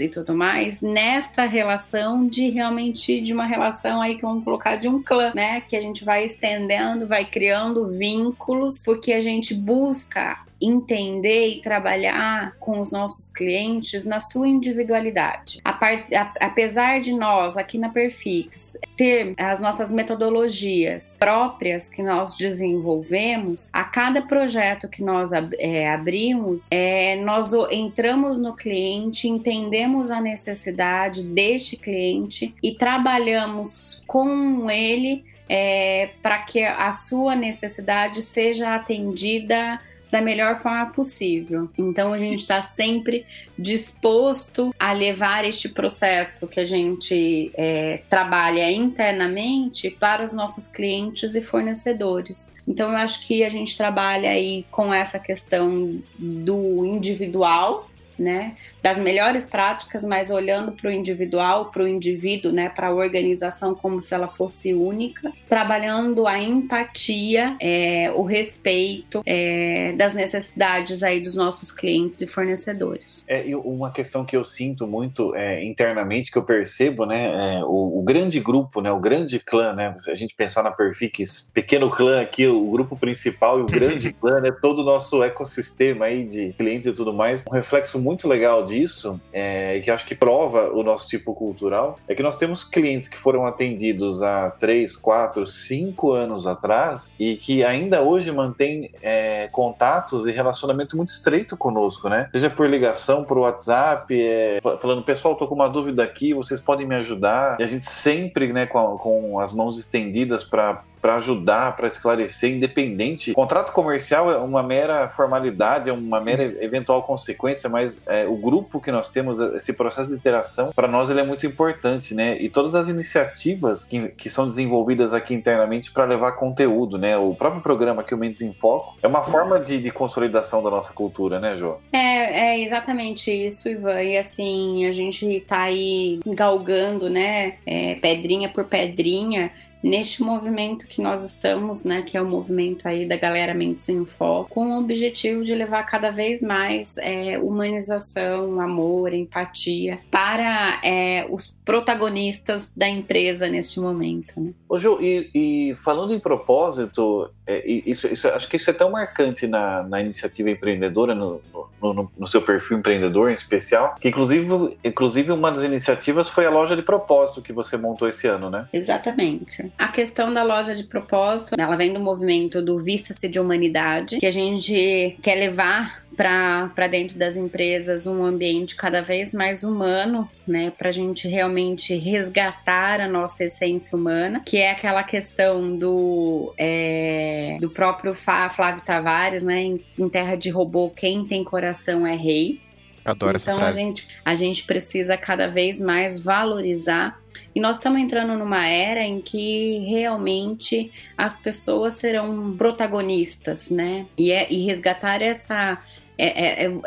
e 0.00 0.08
tudo 0.08 0.34
mais 0.34 0.80
nesta 0.80 1.44
relação 1.44 2.26
de 2.26 2.50
realmente 2.50 3.20
de 3.20 3.32
uma 3.32 3.46
relação 3.46 4.00
aí 4.00 4.16
que 4.16 4.22
vamos 4.22 4.44
colocar 4.44 4.76
de 4.76 4.88
um 4.88 5.02
clã, 5.02 5.32
né? 5.34 5.60
Que 5.62 5.76
a 5.76 5.80
gente 5.80 6.04
vai 6.04 6.24
estendendo, 6.24 7.06
vai 7.06 7.24
criando 7.24 7.88
vínculos, 7.88 8.82
porque 8.84 9.12
a 9.12 9.20
gente 9.20 9.54
busca 9.54 10.47
entender 10.60 11.48
e 11.48 11.60
trabalhar 11.60 12.56
com 12.58 12.80
os 12.80 12.90
nossos 12.90 13.28
clientes 13.28 14.04
na 14.04 14.20
sua 14.20 14.48
individualidade. 14.48 15.60
A 15.64 15.72
part, 15.72 16.14
a, 16.14 16.32
apesar 16.40 17.00
de 17.00 17.12
nós 17.12 17.56
aqui 17.56 17.78
na 17.78 17.88
Perfix 17.88 18.76
ter 18.96 19.34
as 19.36 19.60
nossas 19.60 19.92
metodologias 19.92 21.16
próprias 21.18 21.88
que 21.88 22.02
nós 22.02 22.36
desenvolvemos, 22.36 23.70
a 23.72 23.84
cada 23.84 24.22
projeto 24.22 24.88
que 24.88 25.02
nós 25.02 25.30
é, 25.32 25.88
abrimos, 25.88 26.66
é, 26.70 27.16
nós 27.16 27.52
entramos 27.70 28.38
no 28.38 28.54
cliente, 28.54 29.28
entendemos 29.28 30.10
a 30.10 30.20
necessidade 30.20 31.22
deste 31.22 31.76
cliente 31.76 32.54
e 32.62 32.72
trabalhamos 32.74 34.02
com 34.06 34.68
ele 34.70 35.24
é, 35.48 36.10
para 36.22 36.38
que 36.38 36.62
a 36.62 36.92
sua 36.92 37.34
necessidade 37.34 38.22
seja 38.22 38.74
atendida 38.74 39.80
da 40.10 40.20
melhor 40.20 40.60
forma 40.60 40.86
possível. 40.86 41.68
Então 41.76 42.12
a 42.12 42.18
gente 42.18 42.40
está 42.40 42.62
sempre 42.62 43.26
disposto 43.58 44.74
a 44.78 44.92
levar 44.92 45.44
este 45.44 45.68
processo 45.68 46.46
que 46.46 46.60
a 46.60 46.64
gente 46.64 47.50
é, 47.54 48.00
trabalha 48.08 48.70
internamente 48.70 49.90
para 49.90 50.24
os 50.24 50.32
nossos 50.32 50.66
clientes 50.66 51.34
e 51.34 51.42
fornecedores. 51.42 52.52
Então 52.66 52.90
eu 52.90 52.96
acho 52.96 53.26
que 53.26 53.42
a 53.44 53.50
gente 53.50 53.76
trabalha 53.76 54.30
aí 54.30 54.64
com 54.70 54.92
essa 54.92 55.18
questão 55.18 56.00
do 56.18 56.84
individual 56.84 57.88
né, 58.18 58.56
das 58.82 58.98
melhores 58.98 59.46
práticas, 59.46 60.04
mas 60.04 60.30
olhando 60.30 60.72
para 60.72 60.88
o 60.88 60.92
individual, 60.92 61.66
para 61.66 61.82
o 61.82 61.88
indivíduo, 61.88 62.52
né, 62.52 62.68
para 62.68 62.88
a 62.88 62.94
organização 62.94 63.74
como 63.74 64.00
se 64.02 64.14
ela 64.14 64.28
fosse 64.28 64.72
única, 64.72 65.32
trabalhando 65.48 66.26
a 66.26 66.38
empatia, 66.38 67.56
é, 67.60 68.10
o 68.14 68.22
respeito 68.22 69.22
é, 69.26 69.92
das 69.96 70.14
necessidades 70.14 71.02
aí 71.02 71.20
dos 71.20 71.34
nossos 71.34 71.72
clientes 71.72 72.20
e 72.20 72.26
fornecedores. 72.26 73.24
É, 73.26 73.44
uma 73.56 73.90
questão 73.90 74.24
que 74.24 74.36
eu 74.36 74.44
sinto 74.44 74.86
muito 74.86 75.34
é, 75.34 75.64
internamente, 75.64 76.30
que 76.30 76.38
eu 76.38 76.44
percebo, 76.44 77.04
né, 77.04 77.56
é, 77.58 77.64
o, 77.64 77.98
o, 77.98 78.02
grande 78.02 78.40
grupo, 78.40 78.80
né, 78.80 78.90
o 78.90 79.00
grande 79.00 79.38
clã, 79.38 79.72
né, 79.72 79.94
se 79.98 80.10
a 80.10 80.14
gente 80.14 80.34
pensar 80.34 80.62
na 80.62 80.70
Perfix, 80.70 81.50
pequeno 81.52 81.90
clã 81.90 82.20
aqui, 82.20 82.46
o 82.46 82.70
grupo 82.70 82.96
principal 82.96 83.58
e 83.58 83.62
o 83.62 83.66
grande 83.66 84.12
clã, 84.14 84.40
né, 84.40 84.50
todo 84.50 84.80
o 84.80 84.84
nosso 84.84 85.22
ecossistema 85.22 86.06
aí 86.06 86.24
de 86.24 86.52
clientes 86.52 86.86
e 86.86 86.92
tudo 86.92 87.12
mais, 87.12 87.44
um 87.46 87.52
reflexo 87.52 87.98
muito 87.98 88.28
legal 88.28 88.64
disso, 88.68 89.20
é, 89.32 89.80
que 89.80 89.90
acho 89.90 90.06
que 90.06 90.14
prova 90.14 90.70
o 90.72 90.82
nosso 90.82 91.08
tipo 91.08 91.34
cultural, 91.34 91.98
é 92.08 92.14
que 92.14 92.22
nós 92.22 92.36
temos 92.36 92.64
clientes 92.64 93.08
que 93.08 93.16
foram 93.16 93.46
atendidos 93.46 94.22
há 94.22 94.50
3, 94.50 94.96
4, 94.96 95.46
5 95.46 96.12
anos 96.12 96.46
atrás 96.46 97.12
e 97.18 97.36
que 97.36 97.64
ainda 97.64 98.02
hoje 98.02 98.30
mantêm 98.30 98.90
é, 99.02 99.48
contatos 99.48 100.26
e 100.26 100.32
relacionamento 100.32 100.96
muito 100.96 101.10
estreito 101.10 101.56
conosco, 101.56 102.08
né? 102.08 102.28
Seja 102.32 102.50
por 102.50 102.68
ligação, 102.68 103.24
por 103.24 103.38
WhatsApp, 103.38 104.14
é, 104.18 104.60
falando, 104.80 105.02
pessoal, 105.02 105.34
tô 105.34 105.46
com 105.46 105.54
uma 105.54 105.68
dúvida 105.68 106.02
aqui, 106.02 106.34
vocês 106.34 106.60
podem 106.60 106.86
me 106.86 106.96
ajudar. 106.96 107.58
E 107.60 107.62
a 107.62 107.66
gente 107.66 107.86
sempre, 107.86 108.52
né, 108.52 108.66
com, 108.66 108.96
com 108.98 109.40
as 109.40 109.52
mãos 109.52 109.78
estendidas 109.78 110.44
para 110.44 110.82
para 111.00 111.16
ajudar, 111.16 111.76
para 111.76 111.86
esclarecer, 111.86 112.52
independente. 112.52 113.32
O 113.32 113.34
contrato 113.34 113.72
comercial 113.72 114.30
é 114.30 114.36
uma 114.38 114.62
mera 114.62 115.08
formalidade, 115.08 115.90
é 115.90 115.92
uma 115.92 116.20
mera 116.20 116.42
eventual 116.62 117.02
consequência, 117.02 117.68
mas 117.68 118.02
é, 118.06 118.26
o 118.26 118.36
grupo 118.36 118.80
que 118.80 118.90
nós 118.90 119.08
temos, 119.08 119.38
esse 119.40 119.72
processo 119.72 120.10
de 120.10 120.16
interação, 120.16 120.72
para 120.74 120.88
nós 120.88 121.10
ele 121.10 121.20
é 121.20 121.24
muito 121.24 121.46
importante, 121.46 122.14
né? 122.14 122.40
E 122.40 122.48
todas 122.48 122.74
as 122.74 122.88
iniciativas 122.88 123.84
que, 123.84 124.08
que 124.08 124.30
são 124.30 124.46
desenvolvidas 124.46 125.14
aqui 125.14 125.34
internamente 125.34 125.90
para 125.90 126.04
levar 126.04 126.32
conteúdo, 126.32 126.98
né? 126.98 127.16
O 127.16 127.34
próprio 127.34 127.62
programa 127.62 128.02
que 128.02 128.14
o 128.14 128.18
Mendes 128.18 128.40
em 128.40 128.52
Foco 128.52 128.96
é 129.02 129.06
uma 129.06 129.22
forma 129.22 129.60
de, 129.60 129.80
de 129.80 129.90
consolidação 129.90 130.62
da 130.62 130.70
nossa 130.70 130.92
cultura, 130.92 131.38
né, 131.38 131.56
Jô? 131.56 131.76
É, 131.92 132.52
é 132.52 132.60
exatamente 132.60 133.30
isso, 133.30 133.68
Ivan. 133.68 134.02
E 134.02 134.16
assim, 134.16 134.86
a 134.86 134.92
gente 134.92 135.26
está 135.26 135.62
aí 135.62 136.20
galgando, 136.26 137.08
né? 137.08 137.56
É, 137.66 137.94
pedrinha 137.96 138.48
por 138.48 138.64
pedrinha 138.64 139.50
neste 139.82 140.22
movimento 140.22 140.86
que 140.86 141.00
nós 141.00 141.24
estamos, 141.24 141.84
né, 141.84 142.02
que 142.02 142.16
é 142.16 142.22
o 142.22 142.26
movimento 142.26 142.86
aí 142.88 143.06
da 143.06 143.16
galera 143.16 143.54
Mentes 143.54 143.88
em 143.88 144.04
Foco, 144.04 144.50
com 144.50 144.72
o 144.72 144.80
objetivo 144.80 145.44
de 145.44 145.54
levar 145.54 145.84
cada 145.84 146.10
vez 146.10 146.42
mais 146.42 146.96
é, 146.98 147.38
humanização, 147.38 148.60
amor, 148.60 149.12
empatia 149.12 149.98
para 150.10 150.80
é, 150.82 151.26
os 151.30 151.56
protagonistas 151.64 152.70
da 152.76 152.88
empresa 152.88 153.46
neste 153.46 153.78
momento. 153.78 154.40
Né? 154.40 154.52
Ô 154.68 154.78
Ju, 154.78 154.98
e, 155.00 155.30
e 155.34 155.74
falando 155.76 156.14
em 156.14 156.18
propósito, 156.18 157.30
é, 157.46 157.62
isso, 157.66 158.06
isso, 158.06 158.28
acho 158.28 158.48
que 158.48 158.56
isso 158.56 158.70
é 158.70 158.72
tão 158.72 158.90
marcante 158.90 159.46
na, 159.46 159.82
na 159.82 160.00
iniciativa 160.00 160.50
empreendedora, 160.50 161.14
no, 161.14 161.40
no, 161.80 162.10
no, 162.16 162.28
seu 162.28 162.42
perfil 162.42 162.78
empreendedor 162.78 163.30
em 163.30 163.34
especial, 163.34 163.94
que 164.00 164.08
inclusive, 164.08 164.76
inclusive 164.84 165.32
uma 165.32 165.50
das 165.50 165.62
iniciativas 165.62 166.28
foi 166.28 166.46
a 166.46 166.50
loja 166.50 166.76
de 166.76 166.82
propósito 166.82 167.40
que 167.42 167.52
você 167.52 167.76
montou 167.76 168.08
esse 168.08 168.26
ano, 168.26 168.50
né? 168.50 168.68
Exatamente. 168.72 169.67
A 169.76 169.88
questão 169.88 170.32
da 170.32 170.42
loja 170.42 170.74
de 170.74 170.84
propósito, 170.84 171.54
ela 171.58 171.76
vem 171.76 171.92
do 171.92 172.00
movimento 172.00 172.62
do 172.62 172.78
Vista-se 172.78 173.28
de 173.28 173.38
Humanidade, 173.40 174.18
que 174.18 174.26
a 174.26 174.30
gente 174.30 175.18
quer 175.22 175.34
levar 175.34 176.02
para 176.18 176.88
dentro 176.88 177.16
das 177.16 177.36
empresas 177.36 178.04
um 178.04 178.24
ambiente 178.24 178.74
cada 178.74 179.00
vez 179.00 179.32
mais 179.32 179.62
humano, 179.62 180.28
né, 180.44 180.72
para 180.76 180.88
a 180.88 180.92
gente 180.92 181.28
realmente 181.28 181.94
resgatar 181.94 183.00
a 183.00 183.06
nossa 183.06 183.44
essência 183.44 183.96
humana, 183.96 184.42
que 184.44 184.56
é 184.56 184.72
aquela 184.72 185.04
questão 185.04 185.76
do, 185.76 186.52
é, 186.58 187.56
do 187.60 187.70
próprio 187.70 188.16
Flávio 188.16 188.82
Tavares, 188.84 189.44
né, 189.44 189.62
em, 189.62 189.80
em 189.96 190.08
Terra 190.08 190.34
de 190.34 190.50
Robô, 190.50 190.90
quem 190.90 191.24
tem 191.24 191.44
coração 191.44 192.04
é 192.04 192.16
rei. 192.16 192.60
Adoro 193.04 193.38
então, 193.38 193.52
essa 193.52 193.54
frase. 193.54 193.78
A 193.78 193.82
gente, 193.82 194.08
a 194.24 194.34
gente 194.34 194.64
precisa 194.64 195.16
cada 195.16 195.46
vez 195.46 195.80
mais 195.80 196.18
valorizar 196.18 197.18
e 197.54 197.60
nós 197.60 197.76
estamos 197.76 198.00
entrando 198.00 198.36
numa 198.36 198.66
era 198.66 199.02
em 199.02 199.20
que 199.20 199.78
realmente 199.88 200.92
as 201.16 201.38
pessoas 201.38 201.94
serão 201.94 202.56
protagonistas, 202.56 203.70
né? 203.70 204.06
E, 204.16 204.30
é, 204.30 204.52
e 204.52 204.64
resgatar 204.64 205.22
essa 205.22 205.78
é, 206.20 206.26
é, 206.26 206.66
é, 206.66 206.80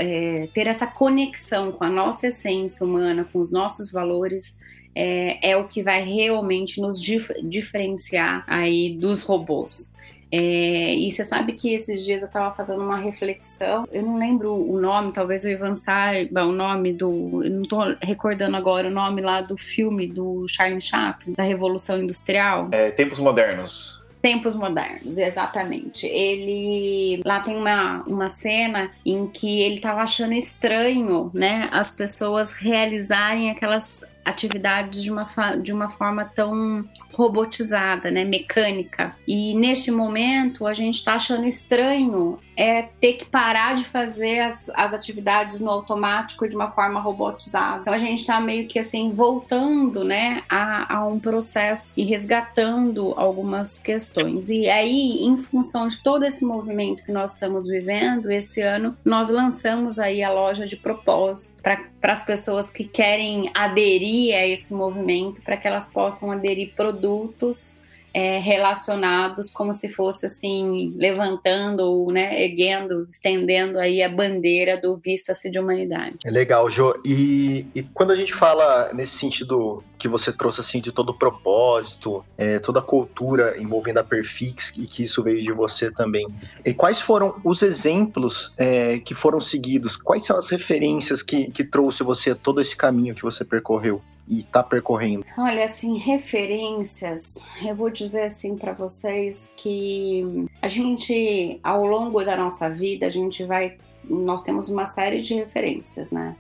é, 0.44 0.48
ter 0.48 0.68
essa 0.68 0.86
conexão 0.86 1.72
com 1.72 1.86
a 1.86 1.90
nossa 1.90 2.28
essência 2.28 2.86
humana, 2.86 3.26
com 3.32 3.40
os 3.40 3.50
nossos 3.50 3.90
valores, 3.90 4.58
é, 4.94 5.52
é 5.52 5.56
o 5.56 5.70
que 5.70 5.82
vai 5.82 6.04
realmente 6.04 6.82
nos 6.82 7.02
dif 7.02 7.30
diferenciar 7.42 8.44
aí 8.46 8.98
dos 8.98 9.22
robôs. 9.22 9.96
É, 10.32 10.96
e 10.96 11.12
você 11.12 11.26
sabe 11.26 11.54
que 11.54 11.74
esses 11.74 12.06
dias 12.06 12.22
eu 12.22 12.28
estava 12.28 12.54
fazendo 12.56 12.82
uma 12.82 12.98
reflexão, 12.98 13.86
eu 13.92 14.02
não 14.02 14.18
lembro 14.18 14.54
o 14.54 14.80
nome, 14.80 15.12
talvez 15.12 15.44
o 15.44 15.50
Ivan 15.50 15.76
saiba 15.76 16.46
o 16.46 16.52
nome 16.52 16.94
do. 16.94 17.44
Eu 17.44 17.52
não 17.52 17.62
estou 17.64 17.96
recordando 18.02 18.56
agora 18.56 18.88
o 18.88 18.92
nome 18.92 19.22
lá 19.22 19.42
do 19.42 19.58
filme 19.58 20.08
do 20.08 20.46
Charlie 20.48 20.82
Chaplin, 20.82 21.34
da 21.34 21.44
Revolução 21.44 22.02
Industrial. 22.02 22.70
É, 22.72 22.92
Tempos 22.92 23.20
Modernos. 23.20 24.02
Tempos 24.22 24.56
modernos, 24.56 25.18
exatamente. 25.18 26.06
Ele 26.06 27.24
lá 27.26 27.40
tem 27.40 27.56
uma, 27.58 28.04
uma 28.04 28.30
cena 28.30 28.92
em 29.04 29.26
que 29.26 29.62
ele 29.62 29.76
estava 29.76 30.02
achando 30.02 30.34
estranho, 30.34 31.32
né, 31.34 31.68
as 31.72 31.92
pessoas 31.92 32.54
realizarem 32.54 33.50
aquelas 33.50 34.06
atividades 34.24 35.02
de 35.02 35.12
uma, 35.12 35.26
de 35.60 35.74
uma 35.74 35.90
forma 35.90 36.26
tão 36.26 36.88
robotizada, 37.14 38.10
né, 38.10 38.24
mecânica. 38.24 39.16
E 39.28 39.54
neste 39.56 39.92
momento 39.92 40.66
a 40.66 40.74
gente 40.74 40.96
está 40.96 41.16
achando 41.16 41.46
estranho 41.46 42.40
é 42.56 42.84
ter 43.00 43.14
que 43.14 43.26
parar 43.26 43.76
de 43.76 43.86
fazer 43.86 44.40
as, 44.40 44.70
as 44.76 44.94
atividades 44.94 45.60
no 45.60 45.72
automático 45.72 46.48
de 46.48 46.56
uma 46.56 46.70
forma 46.70 47.00
robotizada. 47.00 47.82
Então 47.82 47.94
a 47.94 47.98
gente 47.98 48.20
está 48.20 48.40
meio 48.40 48.68
que 48.68 48.78
assim 48.78 49.12
voltando, 49.12 50.04
né, 50.04 50.44
a, 50.50 50.98
a 50.98 51.08
um 51.08 51.20
processo 51.20 51.94
e 51.98 52.04
resgatando 52.04 53.14
algumas 53.18 53.80
questões. 53.80 54.50
E 54.50 54.70
aí, 54.70 55.24
em 55.24 55.38
função 55.38 55.88
de 55.88 56.02
todo 56.04 56.24
esse 56.24 56.46
movimento 56.46 57.04
que 57.04 57.12
nós 57.12 57.34
estamos 57.34 57.66
vivendo, 57.66 58.30
esse 58.30 58.62
ano 58.62 58.96
nós 59.04 59.30
lançamos 59.30 59.98
aí 59.98 60.24
a 60.24 60.32
loja 60.32 60.68
de 60.68 60.76
propósito 60.76 61.62
para 61.64 62.14
as 62.14 62.24
pessoas 62.24 62.70
que 62.70 62.84
querem 62.84 63.50
aderir 63.54 64.36
a 64.36 64.46
esse 64.46 64.74
movimento, 64.74 65.42
para 65.42 65.58
que 65.58 65.68
elas 65.68 65.90
possam 65.90 66.32
aderir 66.32 66.74
produtos 67.02 67.80
é, 68.14 68.38
relacionados 68.40 69.50
como 69.52 69.74
se 69.74 69.90
fosse 69.90 70.26
assim 70.26 70.94
levantando 70.96 72.08
né, 72.12 72.44
erguendo, 72.44 73.08
estendendo 73.10 73.80
aí 73.80 74.04
a 74.04 74.10
bandeira 74.10 74.80
do 74.80 74.98
vista-se 74.98 75.50
de 75.50 75.58
humanidade. 75.58 76.18
É 76.26 76.30
legal, 76.30 76.70
Jo. 76.70 76.94
E, 77.06 77.66
e, 77.74 77.84
quando 77.94 78.12
a 78.12 78.16
gente 78.16 78.34
fala 78.36 78.92
nesse 78.94 79.18
sentido 79.18 79.82
que 79.98 80.08
você 80.08 80.34
trouxe 80.34 80.62
assim 80.62 80.82
de 80.82 80.92
todo 80.92 81.10
o 81.10 81.18
propósito, 81.18 82.24
é, 82.38 82.60
toda 82.60 82.80
a 82.80 82.84
cultura 82.84 83.56
envolvendo 83.58 84.00
a 84.00 84.04
Perfix 84.04 84.74
e 84.76 84.86
que 84.88 85.04
isso 85.04 85.24
veio 85.24 85.42
de 85.42 85.54
você 85.54 85.90
também, 85.92 86.28
e 86.66 86.74
quais 86.74 87.00
foram 87.04 87.40
os 87.46 87.62
exemplos 87.62 88.52
é, 88.58 89.00
que 89.00 89.16
foram 89.16 89.40
seguidos? 89.40 89.96
Quais 89.98 90.26
são 90.26 90.38
as 90.38 90.50
referências 90.50 91.24
que, 91.24 91.50
que 91.52 91.64
trouxe 91.64 92.04
você 92.04 92.36
todo 92.36 92.60
esse 92.60 92.76
caminho 92.76 93.16
que 93.16 93.22
você 93.22 93.46
percorreu? 93.46 94.02
E 94.28 94.44
tá 94.44 94.64
percorrendo? 94.64 95.26
Olha, 95.38 95.66
assim, 95.66 95.98
referências, 95.98 97.44
eu 97.66 97.76
vou 97.76 97.90
dizer 97.90 98.24
assim 98.24 98.56
para 98.56 98.74
vocês 98.74 99.52
que 99.58 100.48
a 100.62 100.68
gente, 100.68 101.60
ao 101.64 101.86
longo 101.86 102.24
da 102.24 102.36
nossa 102.36 102.70
vida, 102.70 103.06
a 103.06 103.10
gente 103.10 103.44
vai, 103.44 103.78
nós 104.04 104.44
temos 104.44 104.70
uma 104.70 104.86
série 104.86 105.22
de 105.22 105.34
referências, 105.34 106.12
né? 106.12 106.36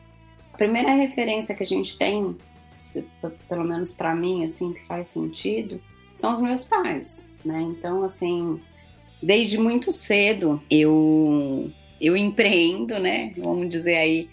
A 0.53 0.57
primeira 0.57 0.91
referência 0.93 1.55
que 1.55 1.63
a 1.63 1.67
gente 1.67 1.97
tem, 1.97 2.35
pelo 3.49 3.63
menos 3.63 3.91
para 3.91 4.15
mim, 4.15 4.45
assim, 4.45 4.73
que 4.73 4.85
faz 4.85 5.07
sentido, 5.07 5.79
são 6.13 6.33
os 6.33 6.41
meus 6.41 6.63
pais, 6.63 7.29
né? 7.43 7.61
Então, 7.61 8.03
assim, 8.03 8.59
desde 9.21 9.57
muito 9.57 9.91
cedo 9.91 10.61
eu 10.69 11.71
eu 11.99 12.17
empreendo, 12.17 12.97
né? 12.97 13.31
Vamos 13.37 13.69
dizer 13.69 13.95
aí, 13.95 14.29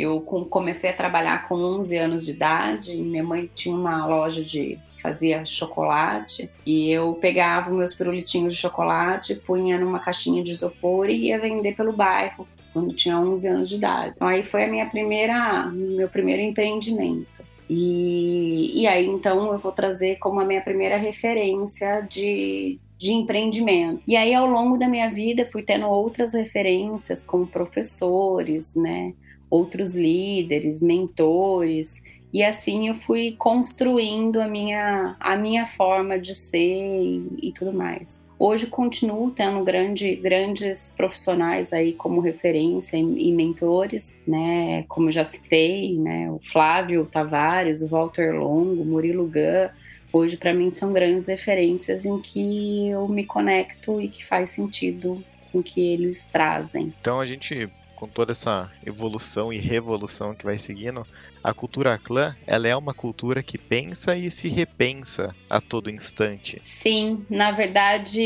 eu 0.00 0.20
com- 0.20 0.44
comecei 0.44 0.90
a 0.90 0.96
trabalhar 0.96 1.48
com 1.48 1.54
11 1.54 1.96
anos 1.96 2.24
de 2.24 2.32
idade. 2.32 2.96
Minha 2.96 3.24
mãe 3.24 3.50
tinha 3.54 3.74
uma 3.74 4.06
loja 4.06 4.44
de 4.44 4.78
fazia 5.00 5.44
chocolate 5.44 6.50
e 6.64 6.90
eu 6.90 7.14
pegava 7.14 7.70
meus 7.70 7.94
pirulitinhos 7.94 8.54
de 8.54 8.60
chocolate, 8.60 9.34
punha 9.34 9.78
numa 9.78 9.98
caixinha 9.98 10.42
de 10.44 10.52
isopor 10.52 11.08
e 11.08 11.28
ia 11.28 11.40
vender 11.40 11.74
pelo 11.74 11.92
bairro 11.92 12.46
quando 12.72 12.94
tinha 12.94 13.18
11 13.18 13.48
anos 13.48 13.68
de 13.68 13.76
idade. 13.76 14.12
Então 14.14 14.28
aí 14.28 14.42
foi 14.42 14.64
a 14.64 14.68
minha 14.68 14.86
primeira, 14.86 15.66
meu 15.72 16.08
primeiro 16.08 16.42
empreendimento. 16.42 17.42
E, 17.68 18.72
e 18.82 18.86
aí 18.86 19.06
então 19.06 19.52
eu 19.52 19.58
vou 19.58 19.72
trazer 19.72 20.18
como 20.18 20.40
a 20.40 20.44
minha 20.44 20.60
primeira 20.60 20.96
referência 20.96 22.00
de, 22.00 22.78
de 22.98 23.12
empreendimento. 23.12 24.02
E 24.06 24.16
aí 24.16 24.34
ao 24.34 24.46
longo 24.48 24.76
da 24.76 24.88
minha 24.88 25.08
vida 25.08 25.46
fui 25.46 25.62
tendo 25.62 25.86
outras 25.86 26.34
referências 26.34 27.22
como 27.22 27.46
professores, 27.46 28.74
né? 28.74 29.14
Outros 29.50 29.94
líderes, 29.94 30.80
mentores. 30.80 32.00
E 32.32 32.42
assim 32.42 32.88
eu 32.88 32.94
fui 32.94 33.34
construindo 33.36 34.40
a 34.40 34.46
minha, 34.46 35.16
a 35.18 35.36
minha 35.36 35.66
forma 35.66 36.18
de 36.18 36.34
ser 36.34 36.58
e, 36.58 37.48
e 37.48 37.52
tudo 37.52 37.72
mais. 37.72 38.24
Hoje 38.38 38.68
continuo 38.68 39.30
tendo 39.30 39.62
grande, 39.64 40.14
grandes 40.16 40.94
profissionais 40.96 41.72
aí 41.72 41.92
como 41.92 42.20
referência 42.20 42.96
e, 42.96 43.28
e 43.28 43.32
mentores, 43.32 44.16
né? 44.26 44.84
Como 44.88 45.12
já 45.12 45.24
citei, 45.24 45.98
né? 45.98 46.30
O 46.30 46.40
Flávio 46.50 47.04
Tavares, 47.04 47.82
o 47.82 47.88
Walter 47.88 48.34
Longo, 48.34 48.80
o 48.80 48.86
Murilo 48.86 49.26
Gun. 49.26 49.68
Hoje 50.12 50.36
para 50.36 50.54
mim 50.54 50.72
são 50.72 50.92
grandes 50.92 51.26
referências 51.26 52.06
em 52.06 52.18
que 52.18 52.88
eu 52.88 53.06
me 53.08 53.24
conecto 53.26 54.00
e 54.00 54.08
que 54.08 54.24
faz 54.24 54.50
sentido 54.50 55.22
com 55.52 55.62
que 55.62 55.92
eles 55.92 56.26
trazem. 56.26 56.94
Então 57.00 57.20
a 57.20 57.26
gente, 57.26 57.68
com 58.00 58.08
toda 58.08 58.32
essa 58.32 58.72
evolução 58.86 59.52
e 59.52 59.58
revolução 59.58 60.34
que 60.34 60.46
vai 60.46 60.56
seguindo, 60.56 61.06
a 61.44 61.52
cultura 61.52 61.98
clã, 61.98 62.34
ela 62.46 62.66
é 62.66 62.74
uma 62.74 62.94
cultura 62.94 63.42
que 63.42 63.58
pensa 63.58 64.16
e 64.16 64.30
se 64.30 64.48
repensa 64.48 65.36
a 65.50 65.60
todo 65.60 65.90
instante. 65.90 66.62
Sim, 66.64 67.26
na 67.28 67.50
verdade, 67.50 68.22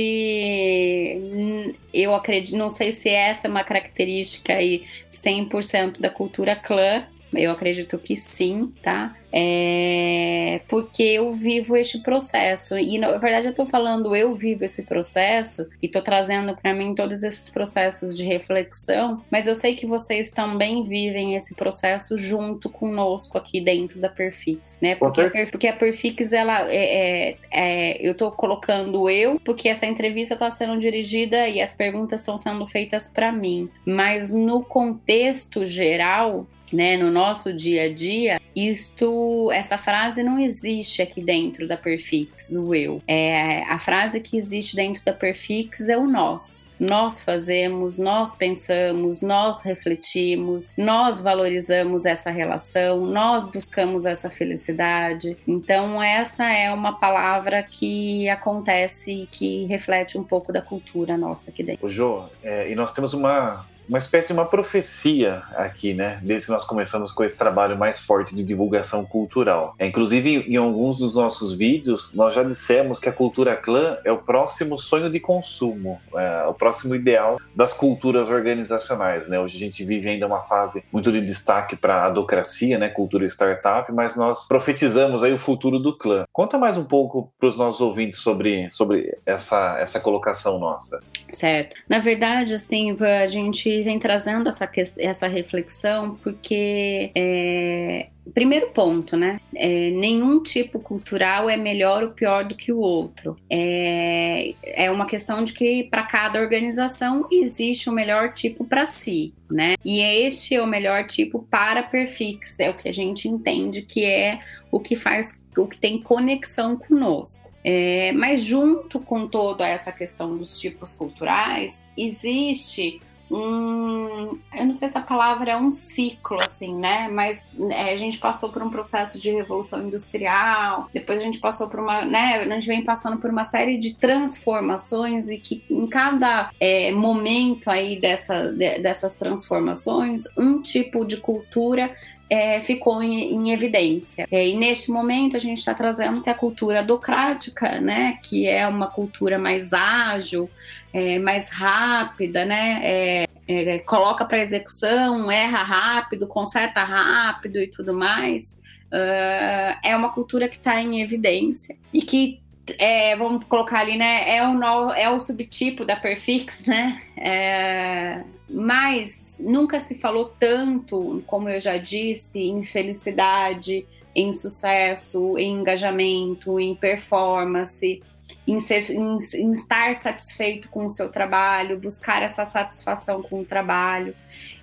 eu 1.93 2.14
acredito, 2.14 2.57
não 2.57 2.71
sei 2.71 2.93
se 2.93 3.09
essa 3.09 3.49
é 3.49 3.50
uma 3.50 3.64
característica 3.64 4.52
aí 4.52 4.85
100% 5.12 6.00
da 6.00 6.09
cultura 6.09 6.54
clã, 6.54 7.04
eu 7.37 7.50
acredito 7.50 7.99
que 7.99 8.17
sim, 8.17 8.73
tá? 8.83 9.14
É 9.37 10.61
porque 10.69 11.03
eu 11.03 11.33
vivo 11.35 11.76
este 11.76 11.99
processo 11.99 12.79
e 12.79 12.99
na 12.99 13.17
verdade 13.19 13.49
eu 13.49 13.53
tô 13.53 13.67
falando 13.67 14.14
eu 14.14 14.33
vivo 14.35 14.64
esse 14.64 14.83
processo 14.85 15.67
e 15.83 15.88
tô 15.88 16.00
trazendo 16.00 16.57
para 16.57 16.73
mim 16.73 16.95
todos 16.95 17.25
esses 17.25 17.50
processos 17.50 18.17
de 18.17 18.23
reflexão, 18.23 19.21
mas 19.31 19.47
eu 19.49 19.55
sei 19.57 19.75
que 19.75 19.87
vocês 19.87 20.31
também 20.31 20.85
vivem 20.85 21.35
esse 21.35 21.53
processo 21.55 22.17
junto 22.17 22.71
conosco 22.71 23.37
aqui 23.37 23.61
dentro 23.61 23.99
da 23.99 24.09
Perfix, 24.09 24.79
né? 24.81 24.95
Porque 24.95 25.21
a, 25.21 25.25
certeza. 25.25 25.45
Per- 25.45 25.50
porque 25.50 25.67
a 25.67 25.73
Perfix 25.73 26.33
ela 26.33 26.71
é, 26.71 27.31
é- 27.31 27.37
é- 27.50 28.09
eu 28.09 28.17
tô 28.17 28.31
colocando 28.31 29.11
eu 29.11 29.41
porque 29.41 29.69
essa 29.69 29.85
entrevista 29.87 30.35
está 30.35 30.50
sendo 30.50 30.79
dirigida 30.79 31.49
e 31.49 31.61
as 31.61 31.73
perguntas 31.73 32.21
estão 32.21 32.38
sendo 32.38 32.67
feitas 32.69 33.09
para 33.09 33.33
mim, 33.33 33.69
mas 33.85 34.31
no 34.33 34.62
contexto 34.62 35.67
geral 35.67 36.47
né, 36.73 36.97
no 36.97 37.11
nosso 37.11 37.52
dia 37.52 37.85
a 37.85 37.94
dia, 37.94 38.40
isto, 38.54 39.50
essa 39.52 39.76
frase 39.76 40.23
não 40.23 40.38
existe 40.38 41.02
aqui 41.02 41.21
dentro 41.21 41.66
da 41.66 41.76
Perfix, 41.76 42.50
o 42.50 42.75
eu. 42.75 43.02
É, 43.06 43.62
a 43.64 43.78
frase 43.78 44.21
que 44.21 44.37
existe 44.37 44.76
dentro 44.76 45.04
da 45.04 45.12
Perfix 45.12 45.88
é 45.88 45.97
o 45.97 46.06
nós. 46.06 46.64
Nós 46.78 47.21
fazemos, 47.21 47.99
nós 47.99 48.35
pensamos, 48.35 49.21
nós 49.21 49.61
refletimos, 49.62 50.75
nós 50.76 51.21
valorizamos 51.21 52.04
essa 52.04 52.30
relação, 52.30 53.06
nós 53.06 53.47
buscamos 53.47 54.04
essa 54.04 54.28
felicidade. 54.28 55.37
Então, 55.47 56.02
essa 56.02 56.44
é 56.52 56.73
uma 56.73 56.92
palavra 56.99 57.62
que 57.62 58.28
acontece 58.28 59.23
e 59.23 59.26
que 59.26 59.67
reflete 59.67 60.19
um 60.19 60.25
pouco 60.25 60.52
da 60.52 60.60
cultura 60.60 61.17
nossa 61.17 61.50
aqui 61.50 61.62
dentro. 61.62 61.86
O 61.86 61.91
Jô, 61.91 62.25
é, 62.43 62.71
e 62.71 62.75
nós 62.75 62.93
temos 62.93 63.15
uma, 63.15 63.65
uma 63.88 63.99
espécie 63.99 64.28
de 64.28 64.32
uma 64.32 64.44
profecia 64.44 65.42
aqui, 65.56 65.94
né? 65.94 66.20
Desde 66.23 66.47
que 66.47 66.52
nós 66.52 66.64
começamos 66.64 67.12
com 67.12 67.25
esse 67.25 67.36
trabalho 67.36 67.76
mais 67.76 68.00
forte 68.00 68.34
de 68.34 68.42
divulgação 68.42 69.04
cultural. 69.04 69.75
É, 69.78 69.86
inclusive, 69.86 70.44
em 70.49 70.56
alguns 70.56 70.99
dos 70.99 71.14
nossos 71.14 71.54
vídeos, 71.54 72.14
nós 72.14 72.34
já 72.34 72.42
dissemos 72.42 72.99
que 72.99 73.08
a 73.08 73.12
cultura 73.12 73.56
clã 73.56 73.99
é 74.04 74.12
o 74.12 74.18
próximo 74.18 74.78
sonho 74.78 75.10
de 75.10 75.20
consumo, 75.20 76.00
é, 76.14 76.44
o 76.47 76.54
próximo 76.54 76.94
ideal 76.94 77.40
das 77.54 77.73
culturas 77.73 78.28
organizacionais, 78.28 79.28
né? 79.28 79.38
Hoje 79.38 79.56
a 79.56 79.60
gente 79.60 79.84
vive 79.84 80.08
ainda 80.08 80.26
uma 80.26 80.40
fase 80.42 80.84
muito 80.92 81.12
de 81.12 81.20
destaque 81.20 81.76
para 81.76 82.02
a 82.02 82.06
adocracia, 82.06 82.78
né? 82.78 82.88
Cultura 82.88 83.26
startup, 83.26 83.90
mas 83.92 84.16
nós 84.16 84.47
profetizamos 84.47 85.23
aí 85.23 85.32
o 85.32 85.38
futuro 85.38 85.78
do 85.78 85.97
clã. 85.97 86.25
Conta 86.32 86.58
mais 86.58 86.76
um 86.76 86.84
pouco 86.84 87.32
para 87.38 87.49
os 87.49 87.56
nossos 87.56 87.80
ouvintes 87.80 88.18
sobre, 88.18 88.70
sobre 88.70 89.16
essa, 89.26 89.78
essa 89.78 90.00
colocação 90.00 90.58
nossa. 90.58 91.00
Certo. 91.34 91.76
Na 91.88 91.99
verdade, 91.99 92.54
assim, 92.54 92.97
a 93.00 93.26
gente 93.26 93.82
vem 93.82 93.99
trazendo 93.99 94.49
essa, 94.49 94.70
essa 94.99 95.26
reflexão 95.26 96.16
porque, 96.23 97.10
é, 97.14 98.08
primeiro 98.32 98.70
ponto, 98.70 99.16
né? 99.16 99.40
É, 99.54 99.90
nenhum 99.90 100.42
tipo 100.42 100.78
cultural 100.78 101.50
é 101.50 101.56
melhor 101.56 102.04
ou 102.04 102.10
pior 102.10 102.44
do 102.44 102.54
que 102.54 102.73
o 102.73 102.78
outro. 102.78 103.36
É, 103.50 104.54
é 104.62 104.90
uma 104.90 105.06
questão 105.06 105.44
de 105.44 105.52
que 105.52 105.84
para 105.84 106.04
cada 106.04 106.40
organização 106.40 107.26
existe 107.30 107.90
o 107.90 107.92
melhor 107.92 108.32
tipo 108.32 108.64
para 108.64 108.86
si, 108.86 109.34
né? 109.50 109.75
E 109.84 110.00
este 110.00 110.54
é 110.54 110.62
o 110.62 110.66
melhor 110.66 111.04
tipo 111.04 111.47
para 111.50 111.82
Perfix, 111.82 112.58
é 112.60 112.70
o 112.70 112.76
que 112.76 112.88
a 112.88 112.94
gente 112.94 113.28
entende 113.28 113.82
que 113.82 114.04
é 114.04 114.38
o 114.70 114.78
que 114.78 114.94
faz, 114.94 115.40
o 115.58 115.66
que 115.66 115.78
tem 115.78 116.00
conexão 116.00 116.76
conosco. 116.76 117.44
É, 117.65 118.13
mas 118.13 118.43
junto 118.43 119.00
com 119.00 119.27
toda 119.27 119.67
essa 119.67 119.91
questão 119.91 120.37
dos 120.37 120.61
tipos 120.61 120.93
culturais, 120.93 121.83
existe 121.97 123.00
um, 123.31 124.39
eu 124.55 124.67
não 124.67 124.73
sei 124.73 124.87
se 124.89 124.99
a 124.99 125.00
palavra 125.00 125.53
é 125.53 125.57
um 125.57 125.73
ciclo, 125.73 126.41
assim, 126.41 126.75
né? 126.75 127.09
Mas 127.09 127.47
é, 127.71 127.95
a 127.95 127.97
gente 127.97 128.19
passou 128.19 128.50
por 128.50 128.63
um 128.63 128.69
processo 128.71 129.19
de 129.19 129.31
revolução 129.31 129.87
industrial, 129.87 130.89
depois 130.93 131.21
a 131.21 131.23
gente 131.23 131.39
passou 131.39 131.69
por 131.69 131.81
uma, 131.81 132.05
né? 132.05 132.37
A 132.43 132.49
gente 132.49 132.67
vem 132.67 132.85
passando 132.85 133.17
por 133.17 133.31
uma 133.31 133.45
série 133.45 133.79
de 133.79 133.97
transformações 133.97 135.31
e 135.31 135.39
que 135.39 135.65
em 135.71 135.87
cada 135.87 136.50
é, 136.61 136.93
momento 136.93 137.69
aí 137.71 137.99
dessa, 137.99 138.49
de- 138.53 138.79
dessas 138.81 139.17
transformações, 139.17 140.25
um 140.37 140.61
tipo 140.61 141.05
de 141.05 141.17
cultura 141.17 141.95
é, 142.28 142.60
ficou 142.60 143.02
em, 143.02 143.32
em 143.32 143.52
evidência. 143.52 144.26
É, 144.30 144.49
e 144.49 144.56
neste 144.56 144.91
momento 144.91 145.37
a 145.37 145.41
gente 145.41 145.58
está 145.58 145.75
trazendo 145.75 146.23
que 146.23 146.30
a 146.30 146.34
cultura 146.34 146.82
docrática, 146.82 147.80
né, 147.80 148.19
que 148.23 148.47
é 148.47 148.67
uma 148.67 148.87
cultura 148.87 149.39
mais 149.39 149.73
ágil, 149.73 150.49
é, 150.93 151.19
mais 151.19 151.50
rápida, 151.50 152.45
né, 152.45 152.80
é, 152.82 153.28
é, 153.47 153.78
coloca 153.80 154.25
para 154.25 154.41
execução, 154.41 155.30
erra 155.30 155.63
rápido, 155.63 156.26
conserta 156.26 156.82
rápido 156.82 157.58
e 157.60 157.67
tudo 157.67 157.93
mais. 157.93 158.56
Ah, 158.95 159.80
é 159.84 159.97
uma 159.97 160.13
cultura 160.13 160.49
que 160.49 160.56
está 160.56 160.80
em 160.80 161.02
evidência 161.02 161.76
e 161.93 162.00
que 162.00 162.41
é, 162.79 163.15
vamos 163.17 163.45
colocar 163.45 163.81
ali, 163.81 163.97
né? 163.97 164.37
É 164.37 164.43
o, 164.47 164.55
no- 164.55 164.91
é 164.93 165.09
o 165.11 165.21
subtipo 165.21 165.85
da 165.85 165.97
Perfix, 165.97 166.67
né? 166.67 167.00
É, 167.17 168.23
mas 168.49 169.37
nunca 169.41 169.79
se 169.79 169.97
falou 169.97 170.33
tanto, 170.39 171.23
como 171.27 171.49
eu 171.49 171.61
já 171.61 171.77
disse, 171.77 172.39
em 172.39 172.65
felicidade, 172.65 173.87
em 174.15 174.33
sucesso, 174.33 175.37
em 175.39 175.55
engajamento, 175.61 176.59
em 176.61 176.75
performance, 176.75 178.03
em, 178.47 178.61
ser- 178.61 178.91
em- 178.91 179.19
em 179.35 179.53
estar 179.53 179.95
satisfeito 179.97 180.69
com 180.69 180.85
o 180.85 180.91
seu 180.91 181.09
trabalho, 181.11 181.79
buscar 181.79 182.23
essa 182.23 182.45
satisfação 182.47 183.23
com 183.23 183.41
o 183.41 183.45
trabalho. 183.45 184.15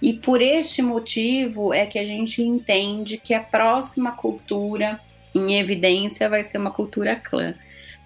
E 0.01 0.13
por 0.13 0.41
este 0.41 0.81
motivo 0.81 1.73
é 1.73 1.85
que 1.85 1.99
a 1.99 2.05
gente 2.05 2.41
entende 2.41 3.17
que 3.17 3.33
a 3.33 3.39
próxima 3.41 4.11
cultura 4.13 4.99
em 5.33 5.55
evidência 5.57 6.29
vai 6.29 6.43
ser 6.43 6.57
uma 6.57 6.71
cultura 6.71 7.15
clã. 7.15 7.53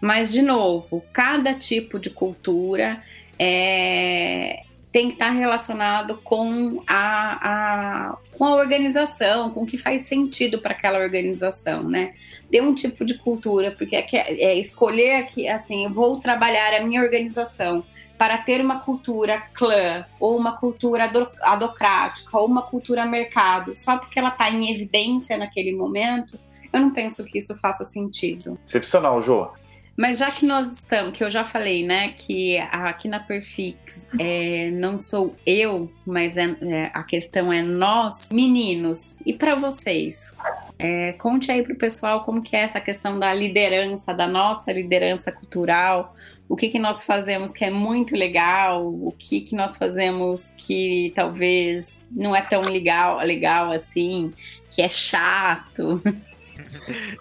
Mas, 0.02 0.32
de 0.32 0.42
novo, 0.42 1.04
cada 1.12 1.54
tipo 1.54 1.98
de 1.98 2.10
cultura 2.10 3.02
é, 3.40 4.62
tem 4.92 5.08
que 5.08 5.14
estar 5.14 5.32
relacionado 5.32 6.18
com 6.24 6.82
a, 6.88 8.12
a, 8.12 8.18
com 8.38 8.46
a 8.46 8.56
organização, 8.56 9.50
com 9.50 9.64
o 9.64 9.66
que 9.66 9.78
faz 9.78 10.04
sentido 10.04 10.60
para 10.60 10.74
aquela 10.74 11.00
organização, 11.00 11.84
né? 11.84 12.14
Dê 12.50 12.62
um 12.62 12.74
tipo 12.76 13.04
de 13.04 13.18
cultura, 13.18 13.72
porque 13.72 13.96
é, 13.96 14.06
é 14.14 14.56
escolher 14.56 15.28
que, 15.28 15.48
assim, 15.48 15.86
eu 15.86 15.94
vou 15.94 16.20
trabalhar 16.20 16.74
a 16.74 16.84
minha 16.86 17.02
organização 17.02 17.84
para 18.18 18.38
ter 18.38 18.62
uma 18.62 18.80
cultura 18.80 19.42
clã, 19.54 20.06
ou 20.20 20.38
uma 20.38 20.58
cultura 20.58 21.06
ado- 21.06 21.30
adocrática, 21.42 22.38
ou 22.38 22.48
uma 22.48 22.62
cultura 22.62 23.06
mercado, 23.06 23.76
só 23.76 23.98
porque 23.98 24.18
ela 24.18 24.30
está 24.30 24.50
em 24.50 24.72
evidência 24.72 25.38
naquele 25.38 25.74
momento, 25.74 26.40
eu 26.72 26.80
não 26.80 26.92
penso 26.92 27.26
que 27.26 27.38
isso 27.38 27.58
faça 27.58 27.84
sentido. 27.84 28.58
Excepcional, 28.64 29.22
Jô. 29.22 29.50
Mas 29.98 30.18
já 30.18 30.30
que 30.30 30.46
nós 30.46 30.74
estamos, 30.74 31.14
que 31.18 31.24
eu 31.24 31.32
já 31.32 31.46
falei, 31.46 31.86
né, 31.86 32.10
que 32.18 32.58
aqui 32.58 33.08
na 33.08 33.20
Perfix 33.20 34.08
é, 34.20 34.70
não 34.72 35.00
sou 35.00 35.36
eu, 35.46 35.90
mas 36.06 36.36
é, 36.36 36.56
é, 36.62 36.92
a 36.94 37.02
questão 37.02 37.52
é 37.52 37.62
nós, 37.62 38.28
meninos, 38.30 39.18
e 39.26 39.34
para 39.34 39.56
vocês? 39.56 40.34
É, 40.78 41.14
conte 41.14 41.50
aí 41.50 41.64
pro 41.64 41.76
pessoal 41.76 42.26
como 42.26 42.42
que 42.42 42.56
é 42.56 42.60
essa 42.60 42.82
questão 42.82 43.18
da 43.18 43.34
liderança, 43.34 44.14
da 44.14 44.28
nossa 44.28 44.70
liderança 44.72 45.32
cultural, 45.32 46.14
o 46.50 46.56
que 46.58 46.68
que 46.68 46.78
nós 46.78 47.04
fazemos 47.04 47.52
que 47.52 47.64
é 47.64 47.72
muito 47.72 48.16
legal, 48.16 48.86
o 48.86 49.14
que 49.18 49.42
que 49.42 49.56
nós 49.56 49.78
fazemos 49.78 50.50
que 50.58 51.14
talvez 51.16 51.98
não 52.12 52.36
é 52.36 52.42
tão 52.42 52.62
legal, 52.64 53.18
legal 53.20 53.72
assim, 53.72 54.34
que 54.72 54.82
é 54.82 54.90
chato. 54.90 56.02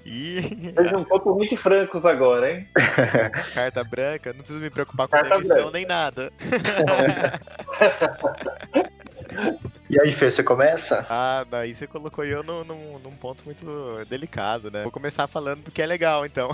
E 0.04 0.72
Sejam 0.76 1.04
totalmente 1.04 1.56
francos 1.56 2.06
agora, 2.06 2.52
hein? 2.52 2.68
carta 3.54 3.84
branca, 3.84 4.32
não 4.32 4.40
preciso 4.40 4.60
me 4.60 4.70
preocupar 4.70 5.08
com 5.08 5.16
Carta 5.16 5.36
demissão 5.36 5.56
branca. 5.56 5.70
nem 5.72 5.86
nada. 5.86 6.32
E 9.90 10.00
aí, 10.00 10.16
Fê, 10.16 10.30
você 10.30 10.42
começa? 10.42 11.04
Ah, 11.08 11.44
daí 11.50 11.74
você 11.74 11.86
colocou 11.86 12.24
eu 12.24 12.42
num, 12.42 12.64
num, 12.64 12.98
num 12.98 13.10
ponto 13.12 13.44
muito 13.44 13.66
delicado, 14.08 14.70
né? 14.70 14.82
Vou 14.82 14.90
começar 14.90 15.26
falando 15.26 15.64
do 15.64 15.70
que 15.70 15.82
é 15.82 15.86
legal, 15.86 16.24
então. 16.24 16.50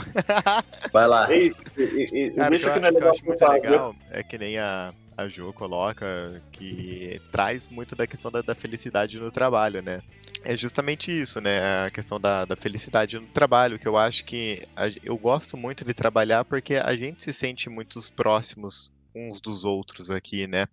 Vai 0.93 1.07
lá. 1.07 1.29
E, 1.31 1.55
e, 1.77 1.83
e, 1.83 2.27
e 2.27 2.31
Cara, 2.33 2.55
o 2.55 2.59
que, 2.59 2.71
que 2.71 2.81
não 2.81 2.89
é 2.89 2.91
o 2.91 2.97
que 2.97 3.05
eu 3.05 3.11
acho 3.11 3.27
muito 3.27 3.49
legal 3.49 3.95
é 4.11 4.23
que 4.23 4.37
nem 4.37 4.59
a, 4.59 4.93
a 5.21 5.29
Jo 5.29 5.53
coloca, 5.53 6.43
que 6.53 7.21
traz 7.31 7.69
muito 7.69 7.95
da 7.95 8.07
questão 8.07 8.31
da, 8.31 8.43
da 8.43 8.55
felicidade 8.55 9.19
no 9.19 9.31
trabalho, 9.31 9.83
né? 9.83 10.01
É 10.45 10.57
justamente 10.57 11.11
isso, 11.11 11.41
né? 11.41 11.85
A 11.87 11.91
questão 11.91 12.19
da, 12.19 12.45
da 12.45 12.57
felicidade 12.57 13.19
no 13.19 13.27
trabalho, 13.29 13.79
que 13.79 13.87
eu 13.89 13.97
acho 13.97 14.25
que 14.25 14.63
a- 14.77 14.89
eu 15.03 15.17
gosto 15.19 15.57
muito 15.57 15.85
de 15.85 15.93
trabalhar 15.95 16.45
porque 16.45 16.77
a 16.77 16.95
gente 16.97 17.23
se 17.23 17.33
sente 17.33 17.69
muito 17.69 18.01
próximos 18.17 18.91
uns 19.15 19.41
dos 19.41 19.65
outros 19.65 20.11
aqui, 20.11 20.47
né? 20.47 20.67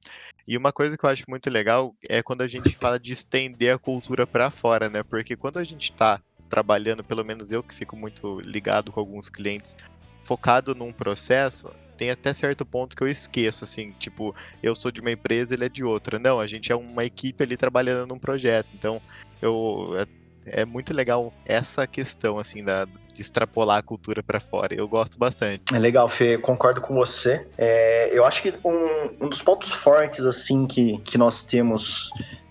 E 0.48 0.56
uma 0.58 0.72
coisa 0.72 0.98
que 0.98 1.06
eu 1.06 1.10
acho 1.10 1.24
muito 1.28 1.50
legal 1.50 1.94
é 2.08 2.24
quando 2.24 2.42
a 2.42 2.48
gente 2.48 2.76
fala 2.78 3.00
de 3.00 3.12
estender 3.12 3.74
a 3.74 3.80
cultura 3.80 4.26
para 4.26 4.50
fora, 4.50 4.90
né? 4.90 5.04
Porque 5.04 5.36
quando 5.36 5.58
a 5.58 5.64
gente 5.64 5.92
tá 5.92 6.20
trabalhando, 6.50 7.04
pelo 7.04 7.26
menos 7.26 7.52
eu 7.52 7.62
que 7.62 7.74
fico 7.76 7.98
muito 7.98 8.40
ligado 8.42 8.92
com 8.92 9.00
alguns 9.00 9.30
clientes, 9.30 9.76
focado 10.22 10.74
num 10.74 10.94
processo, 10.94 11.70
tem 11.98 12.12
até 12.12 12.34
certo 12.34 12.66
ponto 12.66 12.96
que 12.96 13.04
eu 13.04 13.08
esqueço, 13.08 13.64
assim, 13.64 13.92
tipo, 14.00 14.36
eu 14.62 14.76
sou 14.76 14.92
de 14.92 15.02
uma 15.02 15.12
empresa, 15.12 15.54
ele 15.54 15.66
é 15.66 15.70
de 15.70 15.84
outra. 15.84 16.20
Não, 16.20 16.40
a 16.40 16.48
gente 16.48 16.72
é 16.72 16.76
uma 16.76 17.04
equipe 17.04 17.44
ali 17.44 17.58
trabalhando 17.58 18.08
num 18.08 18.20
projeto. 18.20 18.72
Então, 18.74 19.02
eu 19.42 19.94
é, 19.98 20.62
é 20.62 20.66
muito 20.66 20.96
legal 20.96 21.34
essa 21.46 21.88
questão, 21.88 22.38
assim, 22.38 22.64
da, 22.64 22.86
de 22.86 23.22
extrapolar 23.22 23.80
a 23.80 23.84
cultura 23.84 24.22
para 24.22 24.40
fora. 24.40 24.74
Eu 24.74 24.88
gosto 24.88 25.18
bastante. 25.18 25.64
É 25.74 25.80
legal, 25.80 26.10
Fê, 26.10 26.38
concordo 26.38 26.82
com 26.82 26.94
você. 26.94 27.46
É, 27.58 28.10
eu 28.12 28.24
acho 28.24 28.42
que 28.42 28.54
um, 28.64 29.26
um 29.26 29.30
dos 29.30 29.42
pontos 29.42 29.72
fortes, 29.84 30.24
assim, 30.24 30.68
que, 30.68 31.00
que 31.00 31.18
nós 31.18 31.44
temos 31.46 31.84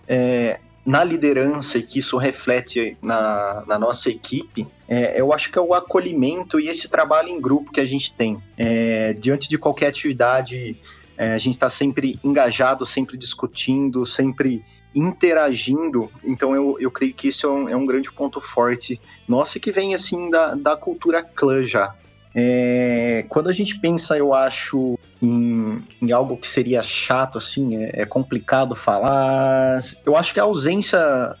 é, 0.07 0.59
na 0.87 1.03
liderança 1.03 1.77
e 1.77 1.83
que 1.83 1.99
isso 1.99 2.15
reflete 2.15 2.97
na, 3.01 3.65
na 3.67 3.77
nossa 3.77 4.09
equipe, 4.09 4.65
é, 4.87 5.19
eu 5.19 5.33
acho 5.33 5.51
que 5.51 5.59
é 5.59 5.61
o 5.61 5.73
acolhimento 5.73 6.61
e 6.61 6.69
esse 6.69 6.87
trabalho 6.87 7.27
em 7.27 7.41
grupo 7.41 7.73
que 7.73 7.81
a 7.81 7.85
gente 7.85 8.13
tem. 8.13 8.37
É, 8.57 9.11
diante 9.11 9.49
de 9.49 9.57
qualquer 9.57 9.87
atividade, 9.87 10.77
é, 11.17 11.33
a 11.33 11.37
gente 11.37 11.55
está 11.55 11.69
sempre 11.69 12.17
engajado, 12.23 12.85
sempre 12.85 13.17
discutindo, 13.17 14.05
sempre 14.05 14.63
interagindo. 14.95 16.09
Então 16.23 16.55
eu, 16.55 16.77
eu 16.79 16.89
creio 16.89 17.13
que 17.13 17.27
isso 17.27 17.45
é 17.45 17.49
um, 17.49 17.67
é 17.67 17.75
um 17.75 17.85
grande 17.85 18.09
ponto 18.09 18.39
forte 18.39 18.97
nosso 19.27 19.57
e 19.57 19.59
que 19.59 19.73
vem 19.73 19.93
assim 19.93 20.29
da, 20.29 20.55
da 20.55 20.77
cultura 20.77 21.21
clã 21.21 21.67
já. 21.67 21.93
É, 22.33 23.25
quando 23.27 23.49
a 23.49 23.53
gente 23.53 23.77
pensa, 23.77 24.17
eu 24.17 24.33
acho, 24.33 24.97
em, 25.21 25.81
em 26.01 26.11
algo 26.11 26.37
que 26.37 26.47
seria 26.53 26.83
chato, 26.83 27.37
assim, 27.37 27.75
é, 27.75 28.01
é 28.01 28.05
complicado 28.05 28.75
falar. 28.75 29.81
Eu 30.05 30.15
acho 30.15 30.33
que 30.33 30.39
a 30.39 30.43
ausência 30.43 30.99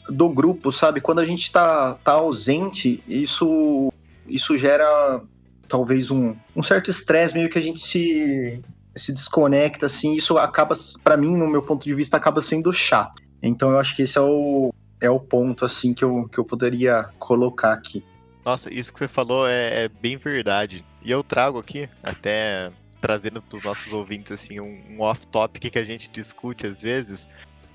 do 0.09 0.29
grupo, 0.29 0.71
sabe? 0.71 1.01
Quando 1.01 1.19
a 1.19 1.25
gente 1.25 1.51
tá, 1.51 1.95
tá 2.03 2.13
ausente, 2.13 3.03
isso, 3.07 3.91
isso 4.27 4.57
gera 4.57 5.21
talvez 5.69 6.09
um, 6.09 6.35
um 6.55 6.63
certo 6.63 6.91
estresse, 6.91 7.33
meio 7.33 7.49
que 7.49 7.59
a 7.59 7.61
gente 7.61 7.79
se, 7.87 8.61
se 8.95 9.13
desconecta, 9.13 9.85
assim. 9.85 10.13
Isso 10.13 10.37
acaba, 10.37 10.77
pra 11.03 11.17
mim, 11.17 11.35
no 11.35 11.47
meu 11.47 11.61
ponto 11.61 11.83
de 11.83 11.93
vista, 11.93 12.17
acaba 12.17 12.41
sendo 12.43 12.73
chato. 12.73 13.21
Então 13.41 13.71
eu 13.71 13.79
acho 13.79 13.95
que 13.95 14.03
esse 14.03 14.17
é 14.17 14.21
o, 14.21 14.73
é 14.99 15.09
o 15.09 15.19
ponto, 15.19 15.65
assim, 15.65 15.93
que 15.93 16.03
eu, 16.03 16.27
que 16.31 16.39
eu 16.39 16.45
poderia 16.45 17.09
colocar 17.19 17.73
aqui. 17.73 18.03
Nossa, 18.43 18.73
isso 18.73 18.93
que 18.93 18.99
você 18.99 19.07
falou 19.07 19.47
é, 19.47 19.83
é 19.83 19.89
bem 19.89 20.17
verdade. 20.17 20.83
E 21.03 21.11
eu 21.11 21.21
trago 21.21 21.59
aqui, 21.59 21.89
até 22.01 22.71
trazendo 22.99 23.41
para 23.41 23.55
os 23.57 23.63
nossos 23.63 23.93
ouvintes 23.93 24.31
assim 24.31 24.59
um, 24.59 24.83
um 24.89 25.01
off-topic 25.01 25.71
que 25.71 25.79
a 25.79 25.83
gente 25.83 26.09
discute 26.11 26.67
às 26.67 26.81
vezes, 26.81 27.27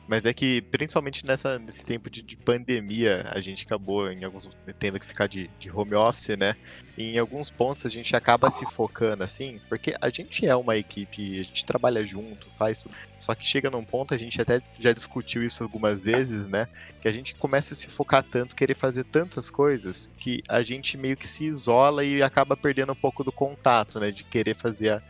mas 0.07 0.25
é 0.27 0.35
que 0.35 0.63
principalmente 0.71 1.25
nessa, 1.27 1.59
nesse 1.59 1.85
tempo 1.85 2.11
de, 2.11 2.23
de 2.23 2.37
pandemia 2.37 3.23
a 3.33 3.41
gente 3.41 3.65
acabou 3.65 4.11
em 4.11 4.25
alguns 4.25 4.49
tendo 4.79 4.99
que 5.01 5.07
ficar 5.07 5.29
de, 5.29 5.49
de 5.59 5.71
home 5.71 5.95
office, 5.95 6.37
né? 6.37 6.55
E 6.97 7.05
em 7.05 7.19
alguns 7.19 7.51
pontos 7.51 7.87
a 7.87 7.89
gente 7.89 8.15
acaba 8.15 8.51
se 8.51 8.67
focando 8.67 9.25
assim, 9.25 9.61
porque 9.69 9.95
a 10.01 10.11
gente 10.11 10.45
é 10.47 10.55
uma 10.55 10.77
equipe, 10.77 11.41
a 11.41 11.43
gente 11.43 11.65
trabalha 11.65 12.05
junto, 12.05 12.51
faz 12.51 12.79
tudo. 12.79 12.95
Só 13.19 13.35
que 13.35 13.47
chega 13.47 13.71
num 13.71 13.85
ponto, 13.85 14.13
a 14.13 14.19
gente 14.19 14.41
até 14.41 14.61
já 14.79 14.93
discutiu 14.93 15.43
isso 15.43 15.63
algumas 15.63 16.05
vezes, 16.05 16.47
né? 16.47 16.67
Que 17.01 17.09
a 17.09 17.13
gente 17.13 17.35
começa 17.37 17.73
a 17.73 17.77
se 17.77 17.89
focar 17.89 18.23
tanto, 18.29 18.55
querer 18.57 18.75
fazer 18.75 19.05
tantas 19.05 19.49
coisas, 19.51 20.11
que 20.19 20.43
a 20.49 20.63
gente 20.63 20.99
meio 20.99 21.17
que 21.17 21.27
se 21.29 21.45
isola 21.45 22.05
e 22.05 22.23
acaba 22.23 22.57
perdendo 22.57 22.93
um 22.93 22.97
pouco 22.97 23.25
do 23.25 23.33
contato, 23.33 23.99
né? 24.01 24.11
De 24.11 24.25
querer 24.25 24.55
fazer 24.57 24.91
a- 24.91 25.03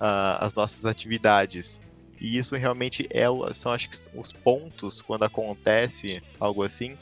a- 0.00 0.44
as 0.44 0.54
nossas 0.54 0.84
atividades. 0.86 1.80
E 2.20 2.36
isso 2.36 2.56
realmente 2.56 3.06
é 3.10 3.28
o- 3.30 3.52
são 3.54 3.72
acho 3.72 3.88
que 3.88 3.96
os 4.14 4.32
pontos 4.32 5.00
quando 5.02 5.22
acontece 5.24 6.22
algo 6.40 6.62
assim 6.62 6.96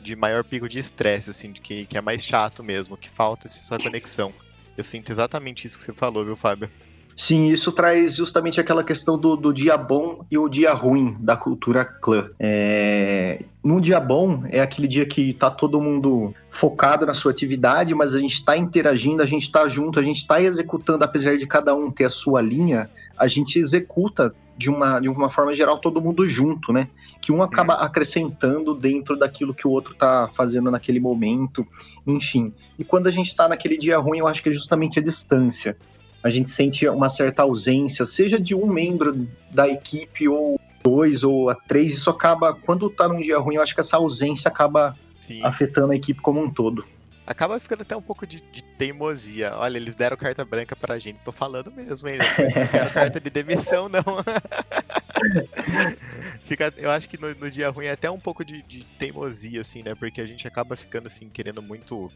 de 0.00 0.14
maior 0.14 0.44
pico 0.44 0.68
de 0.68 0.78
estresse, 0.78 1.30
assim, 1.30 1.50
de 1.52 1.60
que, 1.60 1.86
que 1.86 1.96
é 1.96 2.00
mais 2.00 2.24
chato 2.24 2.62
mesmo, 2.62 2.96
que 2.96 3.08
falta 3.08 3.46
essa 3.46 3.78
conexão. 3.78 4.32
Eu 4.76 4.84
sinto 4.84 5.10
exatamente 5.10 5.66
isso 5.66 5.78
que 5.78 5.84
você 5.84 5.92
falou, 5.94 6.24
viu, 6.24 6.36
Fábio? 6.36 6.70
Sim, 7.16 7.46
isso 7.46 7.70
traz 7.70 8.16
justamente 8.16 8.60
aquela 8.60 8.82
questão 8.82 9.16
do, 9.16 9.36
do 9.36 9.52
dia 9.52 9.76
bom 9.76 10.24
e 10.30 10.36
o 10.36 10.48
dia 10.48 10.72
ruim 10.72 11.16
da 11.20 11.36
cultura 11.36 11.84
clã. 11.84 12.28
É... 12.40 13.44
Num 13.62 13.80
dia 13.80 14.00
bom 14.00 14.42
é 14.50 14.60
aquele 14.60 14.88
dia 14.88 15.06
que 15.06 15.32
tá 15.34 15.50
todo 15.50 15.80
mundo 15.80 16.34
focado 16.60 17.06
na 17.06 17.14
sua 17.14 17.30
atividade, 17.30 17.94
mas 17.94 18.14
a 18.14 18.18
gente 18.18 18.34
está 18.34 18.56
interagindo, 18.56 19.22
a 19.22 19.26
gente 19.26 19.44
está 19.44 19.68
junto, 19.68 19.98
a 19.98 20.02
gente 20.02 20.18
está 20.18 20.42
executando, 20.42 21.04
apesar 21.04 21.36
de 21.36 21.46
cada 21.46 21.74
um 21.74 21.90
ter 21.90 22.04
a 22.04 22.10
sua 22.10 22.42
linha, 22.42 22.90
a 23.16 23.28
gente 23.28 23.58
executa 23.58 24.34
de 24.56 24.68
uma, 24.68 25.00
de 25.00 25.08
uma 25.08 25.30
forma 25.30 25.54
geral 25.54 25.78
todo 25.78 26.00
mundo 26.00 26.26
junto, 26.26 26.72
né? 26.72 26.88
Que 27.22 27.32
um 27.32 27.42
acaba 27.42 27.74
acrescentando 27.74 28.74
dentro 28.74 29.16
daquilo 29.16 29.54
que 29.54 29.66
o 29.66 29.70
outro 29.70 29.94
tá 29.94 30.30
fazendo 30.36 30.70
naquele 30.70 31.00
momento, 31.00 31.66
enfim. 32.06 32.52
E 32.78 32.84
quando 32.84 33.06
a 33.06 33.10
gente 33.10 33.30
está 33.30 33.48
naquele 33.48 33.78
dia 33.78 33.98
ruim, 33.98 34.18
eu 34.18 34.28
acho 34.28 34.42
que 34.42 34.48
é 34.48 34.52
justamente 34.52 34.98
a 34.98 35.02
distância 35.02 35.76
a 36.24 36.30
gente 36.30 36.50
sente 36.52 36.88
uma 36.88 37.10
certa 37.10 37.42
ausência, 37.42 38.06
seja 38.06 38.40
de 38.40 38.54
um 38.54 38.66
membro 38.66 39.28
da 39.50 39.68
equipe 39.68 40.26
ou 40.26 40.58
dois 40.82 41.22
ou 41.22 41.50
a 41.50 41.54
três, 41.54 41.92
isso 41.92 42.08
acaba, 42.08 42.54
quando 42.54 42.88
tá 42.88 43.06
num 43.06 43.20
dia 43.20 43.38
ruim, 43.38 43.56
eu 43.56 43.62
acho 43.62 43.74
que 43.74 43.82
essa 43.82 43.98
ausência 43.98 44.48
acaba 44.48 44.96
Sim. 45.20 45.44
afetando 45.44 45.92
a 45.92 45.96
equipe 45.96 46.22
como 46.22 46.42
um 46.42 46.50
todo. 46.50 46.82
Acaba 47.26 47.60
ficando 47.60 47.82
até 47.82 47.94
um 47.94 48.02
pouco 48.02 48.26
de, 48.26 48.42
de 48.52 48.62
teimosia. 48.62 49.52
Olha, 49.56 49.76
eles 49.76 49.94
deram 49.94 50.16
carta 50.16 50.44
branca 50.44 50.76
pra 50.76 50.98
gente. 50.98 51.20
Tô 51.24 51.32
falando 51.32 51.70
mesmo, 51.70 52.06
hein? 52.06 52.18
Não 52.18 52.68
quero 52.68 52.92
carta 52.92 53.18
de 53.18 53.30
demissão, 53.30 53.88
não. 53.88 54.02
Fica, 56.44 56.70
eu 56.76 56.90
acho 56.90 57.08
que 57.08 57.18
no, 57.18 57.34
no 57.34 57.50
dia 57.50 57.70
ruim 57.70 57.86
é 57.86 57.92
até 57.92 58.10
um 58.10 58.20
pouco 58.20 58.44
de, 58.44 58.60
de 58.62 58.84
teimosia, 58.98 59.62
assim, 59.62 59.82
né? 59.82 59.94
Porque 59.94 60.20
a 60.20 60.26
gente 60.26 60.46
acaba 60.46 60.76
ficando, 60.76 61.06
assim, 61.06 61.30
querendo 61.30 61.62
muito. 61.62 62.12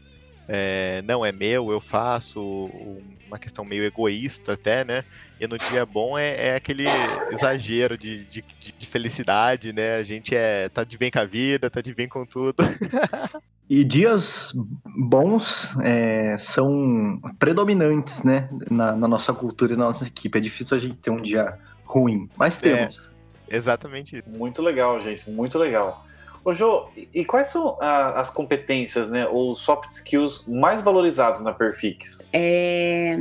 É, 0.49 1.01
não, 1.03 1.23
é 1.23 1.31
meu, 1.31 1.71
eu 1.71 1.79
faço. 1.79 2.39
Uma 3.27 3.37
questão 3.37 3.63
meio 3.63 3.83
egoísta 3.83 4.53
até, 4.53 4.83
né? 4.83 5.03
E 5.39 5.47
no 5.47 5.57
dia 5.59 5.85
bom 5.85 6.17
é, 6.17 6.47
é 6.47 6.55
aquele 6.55 6.83
exagero 7.31 7.95
de, 7.97 8.25
de, 8.25 8.43
de- 8.59 8.73
de 8.77 8.87
felicidade, 8.87 9.71
né? 9.71 9.95
A 9.97 10.03
gente 10.03 10.35
é, 10.35 10.67
tá 10.69 10.83
de 10.83 10.97
bem 10.97 11.11
com 11.11 11.19
a 11.19 11.25
vida, 11.25 11.69
tá 11.69 11.79
de 11.79 11.93
bem 11.93 12.07
com 12.09 12.25
tudo. 12.25 12.55
E 13.71 13.83
dias 13.83 14.23
bons 14.97 15.43
é, 15.83 16.37
são 16.55 17.21
predominantes, 17.37 18.23
né, 18.23 18.49
na, 18.67 18.93
na 18.95 19.07
nossa 19.07 19.31
cultura 19.31 19.73
e 19.73 19.77
na 19.77 19.91
nossa 19.91 20.05
equipe. 20.07 20.39
É 20.39 20.41
difícil 20.41 20.75
a 20.75 20.79
gente 20.79 20.95
ter 20.95 21.11
um 21.11 21.21
dia 21.21 21.55
ruim, 21.83 22.27
mas 22.35 22.55
É. 22.55 22.59
temos. 22.61 22.95
Exatamente 23.47 24.15
isso. 24.15 24.27
Muito 24.27 24.59
legal, 24.63 24.99
gente, 25.03 25.29
muito 25.29 25.59
legal. 25.59 26.03
Ô 26.49 26.53
Jô, 26.55 26.87
e- 27.13 27.23
quais 27.23 27.49
são 27.49 27.77
ah, 27.79 28.19
as 28.19 28.31
competências, 28.31 29.07
né, 29.07 29.27
ou 29.27 29.55
soft 29.55 29.91
skills 29.91 30.45
mais 30.47 30.81
valorizados 30.81 31.41
na 31.41 31.53
Perfix? 31.53 32.23
É, 32.33 33.15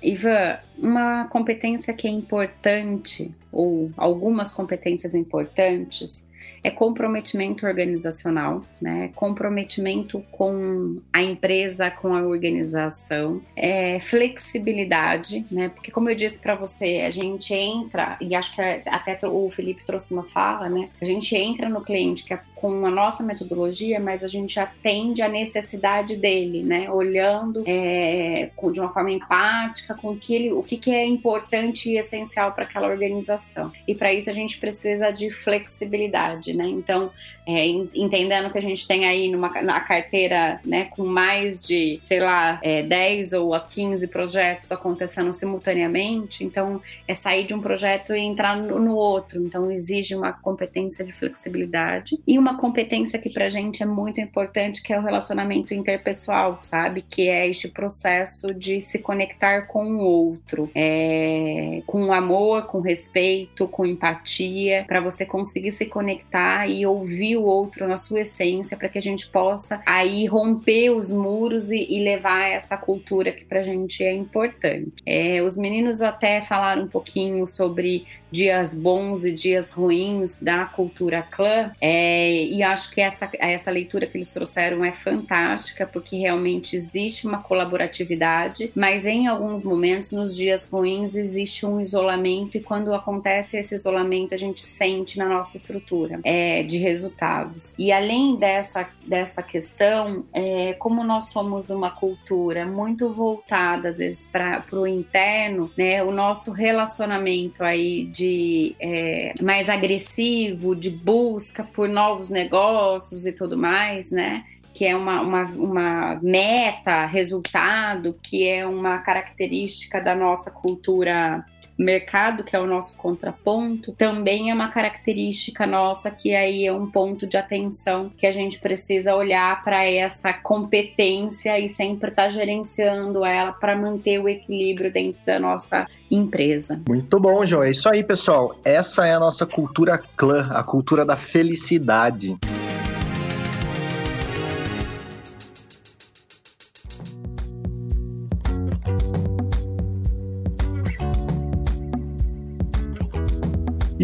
Ivan, 0.00 0.58
uma 0.78 1.26
competência 1.26 1.92
que 1.92 2.06
é 2.06 2.10
importante, 2.10 3.32
ou 3.50 3.90
algumas 3.96 4.52
competências 4.52 5.12
importantes, 5.12 6.24
é 6.62 6.70
comprometimento 6.70 7.66
organizacional, 7.66 8.64
né? 8.80 9.10
Comprometimento 9.14 10.24
com 10.30 11.00
a 11.12 11.22
empresa, 11.22 11.90
com 11.90 12.14
a 12.14 12.22
organização, 12.22 13.40
é 13.56 14.00
flexibilidade, 14.00 15.44
né? 15.50 15.68
Porque 15.68 15.90
como 15.90 16.10
eu 16.10 16.14
disse 16.14 16.38
para 16.38 16.54
você, 16.54 17.02
a 17.06 17.10
gente 17.10 17.52
entra 17.54 18.16
e 18.20 18.34
acho 18.34 18.54
que 18.54 18.60
até 18.60 19.18
o 19.26 19.50
Felipe 19.50 19.84
trouxe 19.84 20.12
uma 20.12 20.24
fala, 20.24 20.68
né? 20.68 20.88
A 21.00 21.04
gente 21.04 21.34
entra 21.36 21.68
no 21.68 21.82
cliente 21.82 22.24
que 22.24 22.34
é 22.34 22.40
com 22.60 22.84
a 22.84 22.90
nossa 22.90 23.22
metodologia, 23.22 24.00
mas 24.00 24.24
a 24.24 24.28
gente 24.28 24.58
atende 24.58 25.22
a 25.22 25.28
necessidade 25.28 26.16
dele, 26.16 26.62
né? 26.62 26.90
Olhando 26.90 27.62
é, 27.66 28.50
de 28.72 28.80
uma 28.80 28.92
forma 28.92 29.12
empática 29.12 29.94
com 29.94 30.16
que 30.16 30.34
ele, 30.34 30.52
o 30.52 30.62
que, 30.62 30.76
que 30.76 30.90
é 30.90 31.06
importante 31.06 31.90
e 31.90 31.98
essencial 31.98 32.52
para 32.52 32.64
aquela 32.64 32.88
organização. 32.88 33.72
E 33.86 33.94
para 33.94 34.12
isso 34.12 34.28
a 34.28 34.32
gente 34.32 34.58
precisa 34.58 35.10
de 35.10 35.30
flexibilidade, 35.30 36.47
né? 36.54 36.66
Então, 36.68 37.10
é, 37.46 37.66
en- 37.66 37.88
entendendo 37.94 38.50
que 38.50 38.58
a 38.58 38.62
gente 38.62 38.86
tem 38.86 39.06
aí 39.06 39.30
numa 39.30 39.48
na 39.62 39.80
carteira, 39.80 40.60
né, 40.64 40.84
com 40.90 41.04
mais 41.06 41.62
de, 41.66 41.98
sei 42.04 42.20
lá, 42.20 42.60
é, 42.62 42.82
10 42.82 43.32
ou 43.32 43.54
a 43.54 43.60
15 43.60 44.06
projetos 44.08 44.70
acontecendo 44.70 45.32
simultaneamente, 45.34 46.44
então 46.44 46.80
é 47.06 47.14
sair 47.14 47.44
de 47.46 47.54
um 47.54 47.60
projeto 47.60 48.14
e 48.14 48.18
entrar 48.20 48.56
no, 48.56 48.78
no 48.78 48.94
outro. 48.94 49.42
Então, 49.42 49.70
exige 49.70 50.14
uma 50.14 50.32
competência 50.32 51.04
de 51.04 51.12
flexibilidade 51.12 52.18
e 52.26 52.38
uma 52.38 52.56
competência 52.58 53.18
que 53.18 53.30
pra 53.30 53.48
gente 53.48 53.82
é 53.82 53.86
muito 53.86 54.20
importante, 54.20 54.82
que 54.82 54.92
é 54.92 54.98
o 54.98 55.02
relacionamento 55.02 55.72
interpessoal, 55.72 56.58
sabe? 56.60 57.02
Que 57.02 57.28
é 57.28 57.48
este 57.48 57.68
processo 57.68 58.52
de 58.54 58.82
se 58.82 58.98
conectar 58.98 59.62
com 59.62 59.84
o 59.92 59.98
outro, 60.00 60.70
é, 60.74 61.82
com 61.86 62.12
amor, 62.12 62.66
com 62.66 62.80
respeito, 62.80 63.66
com 63.68 63.86
empatia, 63.86 64.84
para 64.86 65.00
você 65.00 65.24
conseguir 65.24 65.72
se 65.72 65.86
conectar 65.86 66.37
e 66.68 66.86
ouvir 66.86 67.36
o 67.36 67.44
outro 67.44 67.86
na 67.88 67.98
sua 67.98 68.20
essência, 68.20 68.76
para 68.76 68.88
que 68.88 68.98
a 68.98 69.02
gente 69.02 69.28
possa 69.28 69.80
aí 69.86 70.26
romper 70.26 70.90
os 70.90 71.10
muros 71.10 71.70
e, 71.70 71.86
e 71.88 72.02
levar 72.02 72.50
essa 72.50 72.76
cultura 72.76 73.32
que 73.32 73.44
pra 73.44 73.62
gente 73.62 74.02
é 74.02 74.14
importante. 74.14 74.92
É, 75.06 75.42
os 75.42 75.56
meninos 75.56 76.02
até 76.02 76.40
falaram 76.40 76.84
um 76.84 76.88
pouquinho 76.88 77.46
sobre 77.46 78.06
dias 78.30 78.74
bons 78.74 79.24
e 79.24 79.32
dias 79.32 79.70
ruins 79.70 80.36
da 80.40 80.66
cultura 80.66 81.22
clã, 81.22 81.70
é, 81.80 82.44
e 82.44 82.62
acho 82.62 82.90
que 82.92 83.00
essa, 83.00 83.28
essa 83.38 83.70
leitura 83.70 84.06
que 84.06 84.16
eles 84.16 84.30
trouxeram 84.30 84.84
é 84.84 84.92
fantástica, 84.92 85.86
porque 85.86 86.16
realmente 86.16 86.76
existe 86.76 87.26
uma 87.26 87.42
colaboratividade, 87.42 88.70
mas 88.74 89.06
em 89.06 89.26
alguns 89.26 89.62
momentos, 89.62 90.12
nos 90.12 90.36
dias 90.36 90.68
ruins, 90.68 91.14
existe 91.14 91.64
um 91.64 91.80
isolamento, 91.80 92.56
e 92.56 92.60
quando 92.60 92.94
acontece 92.94 93.56
esse 93.56 93.74
isolamento, 93.74 94.34
a 94.34 94.38
gente 94.38 94.60
sente 94.60 95.18
na 95.18 95.28
nossa 95.28 95.56
estrutura 95.56 96.20
é, 96.28 96.62
de 96.62 96.76
resultados. 96.76 97.72
E 97.78 97.90
além 97.90 98.36
dessa, 98.36 98.86
dessa 99.06 99.42
questão, 99.42 100.26
é, 100.30 100.74
como 100.74 101.02
nós 101.02 101.30
somos 101.30 101.70
uma 101.70 101.90
cultura 101.90 102.66
muito 102.66 103.08
voltada, 103.08 103.88
às 103.88 103.96
vezes, 103.96 104.28
para 104.30 104.62
o 104.72 104.86
interno, 104.86 105.70
né, 105.74 106.04
o 106.04 106.10
nosso 106.10 106.52
relacionamento 106.52 107.64
aí 107.64 108.04
de 108.04 108.76
é, 108.78 109.32
mais 109.40 109.70
agressivo, 109.70 110.76
de 110.76 110.90
busca 110.90 111.64
por 111.64 111.88
novos 111.88 112.28
negócios 112.28 113.24
e 113.24 113.32
tudo 113.32 113.56
mais, 113.56 114.10
né? 114.10 114.44
Que 114.74 114.84
é 114.84 114.94
uma, 114.94 115.22
uma, 115.22 115.44
uma 115.44 116.20
meta, 116.22 117.06
resultado, 117.06 118.18
que 118.22 118.46
é 118.46 118.66
uma 118.66 118.98
característica 118.98 119.98
da 119.98 120.14
nossa 120.14 120.50
cultura 120.50 121.42
mercado, 121.78 122.42
que 122.42 122.56
é 122.56 122.60
o 122.60 122.66
nosso 122.66 122.96
contraponto, 122.96 123.92
também 123.92 124.50
é 124.50 124.54
uma 124.54 124.68
característica 124.68 125.66
nossa 125.66 126.10
que 126.10 126.34
aí 126.34 126.66
é 126.66 126.72
um 126.72 126.90
ponto 126.90 127.26
de 127.26 127.36
atenção 127.36 128.10
que 128.16 128.26
a 128.26 128.32
gente 128.32 128.58
precisa 128.58 129.14
olhar 129.14 129.62
para 129.62 129.84
essa 129.84 130.32
competência 130.32 131.58
e 131.58 131.68
sempre 131.68 132.10
estar 132.10 132.30
gerenciando 132.30 133.24
ela 133.24 133.52
para 133.52 133.76
manter 133.76 134.18
o 134.18 134.28
equilíbrio 134.28 134.92
dentro 134.92 135.20
da 135.24 135.38
nossa 135.38 135.86
empresa. 136.10 136.80
Muito 136.88 137.20
bom, 137.20 137.46
João. 137.46 137.62
É 137.62 137.70
isso 137.70 137.88
aí, 137.88 138.02
pessoal. 138.02 138.58
Essa 138.64 139.06
é 139.06 139.14
a 139.14 139.20
nossa 139.20 139.46
cultura 139.46 139.98
clã, 140.16 140.48
a 140.52 140.62
cultura 140.62 141.04
da 141.04 141.16
felicidade. 141.16 142.36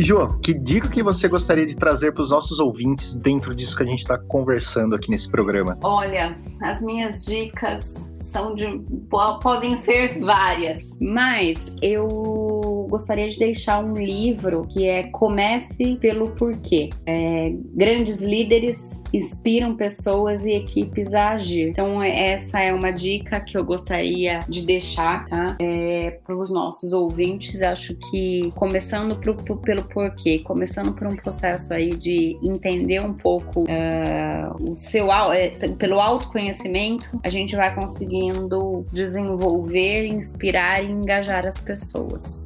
Jô, 0.04 0.28
que 0.42 0.52
dica 0.52 0.88
que 0.90 1.02
você 1.02 1.26
gostaria 1.28 1.64
de 1.64 1.74
trazer 1.76 2.12
para 2.12 2.22
os 2.22 2.30
nossos 2.30 2.58
ouvintes 2.58 3.14
dentro 3.16 3.54
disso 3.54 3.74
que 3.74 3.82
a 3.82 3.86
gente 3.86 4.00
está 4.00 4.18
conversando 4.18 4.94
aqui 4.94 5.10
nesse 5.10 5.30
programa? 5.30 5.78
Olha, 5.82 6.36
as 6.60 6.82
minhas 6.82 7.24
dicas 7.24 7.84
são 8.18 8.54
de 8.54 8.66
po- 9.08 9.38
podem 9.38 9.76
ser 9.76 10.18
várias, 10.20 10.82
mas 11.00 11.72
eu 11.80 12.53
gostaria 12.94 13.28
de 13.28 13.36
deixar 13.38 13.84
um 13.84 13.96
livro 13.96 14.66
que 14.68 14.86
é 14.86 15.02
Comece 15.04 15.96
pelo 15.96 16.30
Porquê. 16.30 16.90
É, 17.04 17.52
grandes 17.74 18.20
líderes 18.20 18.90
inspiram 19.12 19.76
pessoas 19.76 20.44
e 20.44 20.50
equipes 20.50 21.12
a 21.12 21.30
agir. 21.30 21.70
Então 21.70 22.00
essa 22.02 22.60
é 22.60 22.72
uma 22.72 22.92
dica 22.92 23.40
que 23.40 23.58
eu 23.58 23.64
gostaria 23.64 24.38
de 24.48 24.64
deixar, 24.64 25.26
tá? 25.28 25.56
É, 25.60 26.18
para 26.24 26.36
os 26.36 26.50
nossos 26.52 26.92
ouvintes. 26.92 27.62
Acho 27.62 27.96
que 27.96 28.52
começando 28.54 29.16
pro- 29.16 29.34
pro- 29.36 29.56
pelo 29.56 29.82
porquê, 29.84 30.38
começando 30.38 30.92
por 30.92 31.06
um 31.08 31.16
processo 31.16 31.74
aí 31.74 31.90
de 31.90 32.38
entender 32.42 33.00
um 33.00 33.12
pouco 33.14 33.64
ah, 33.68 34.54
o 34.60 34.76
seu 34.76 35.12
é, 35.32 35.48
pelo 35.78 36.00
autoconhecimento, 36.00 37.20
a 37.24 37.28
gente 37.30 37.56
vai 37.56 37.74
conseguindo 37.74 38.86
desenvolver, 38.92 40.06
inspirar 40.06 40.82
e 40.84 40.90
engajar 40.90 41.44
as 41.46 41.58
pessoas. 41.58 42.44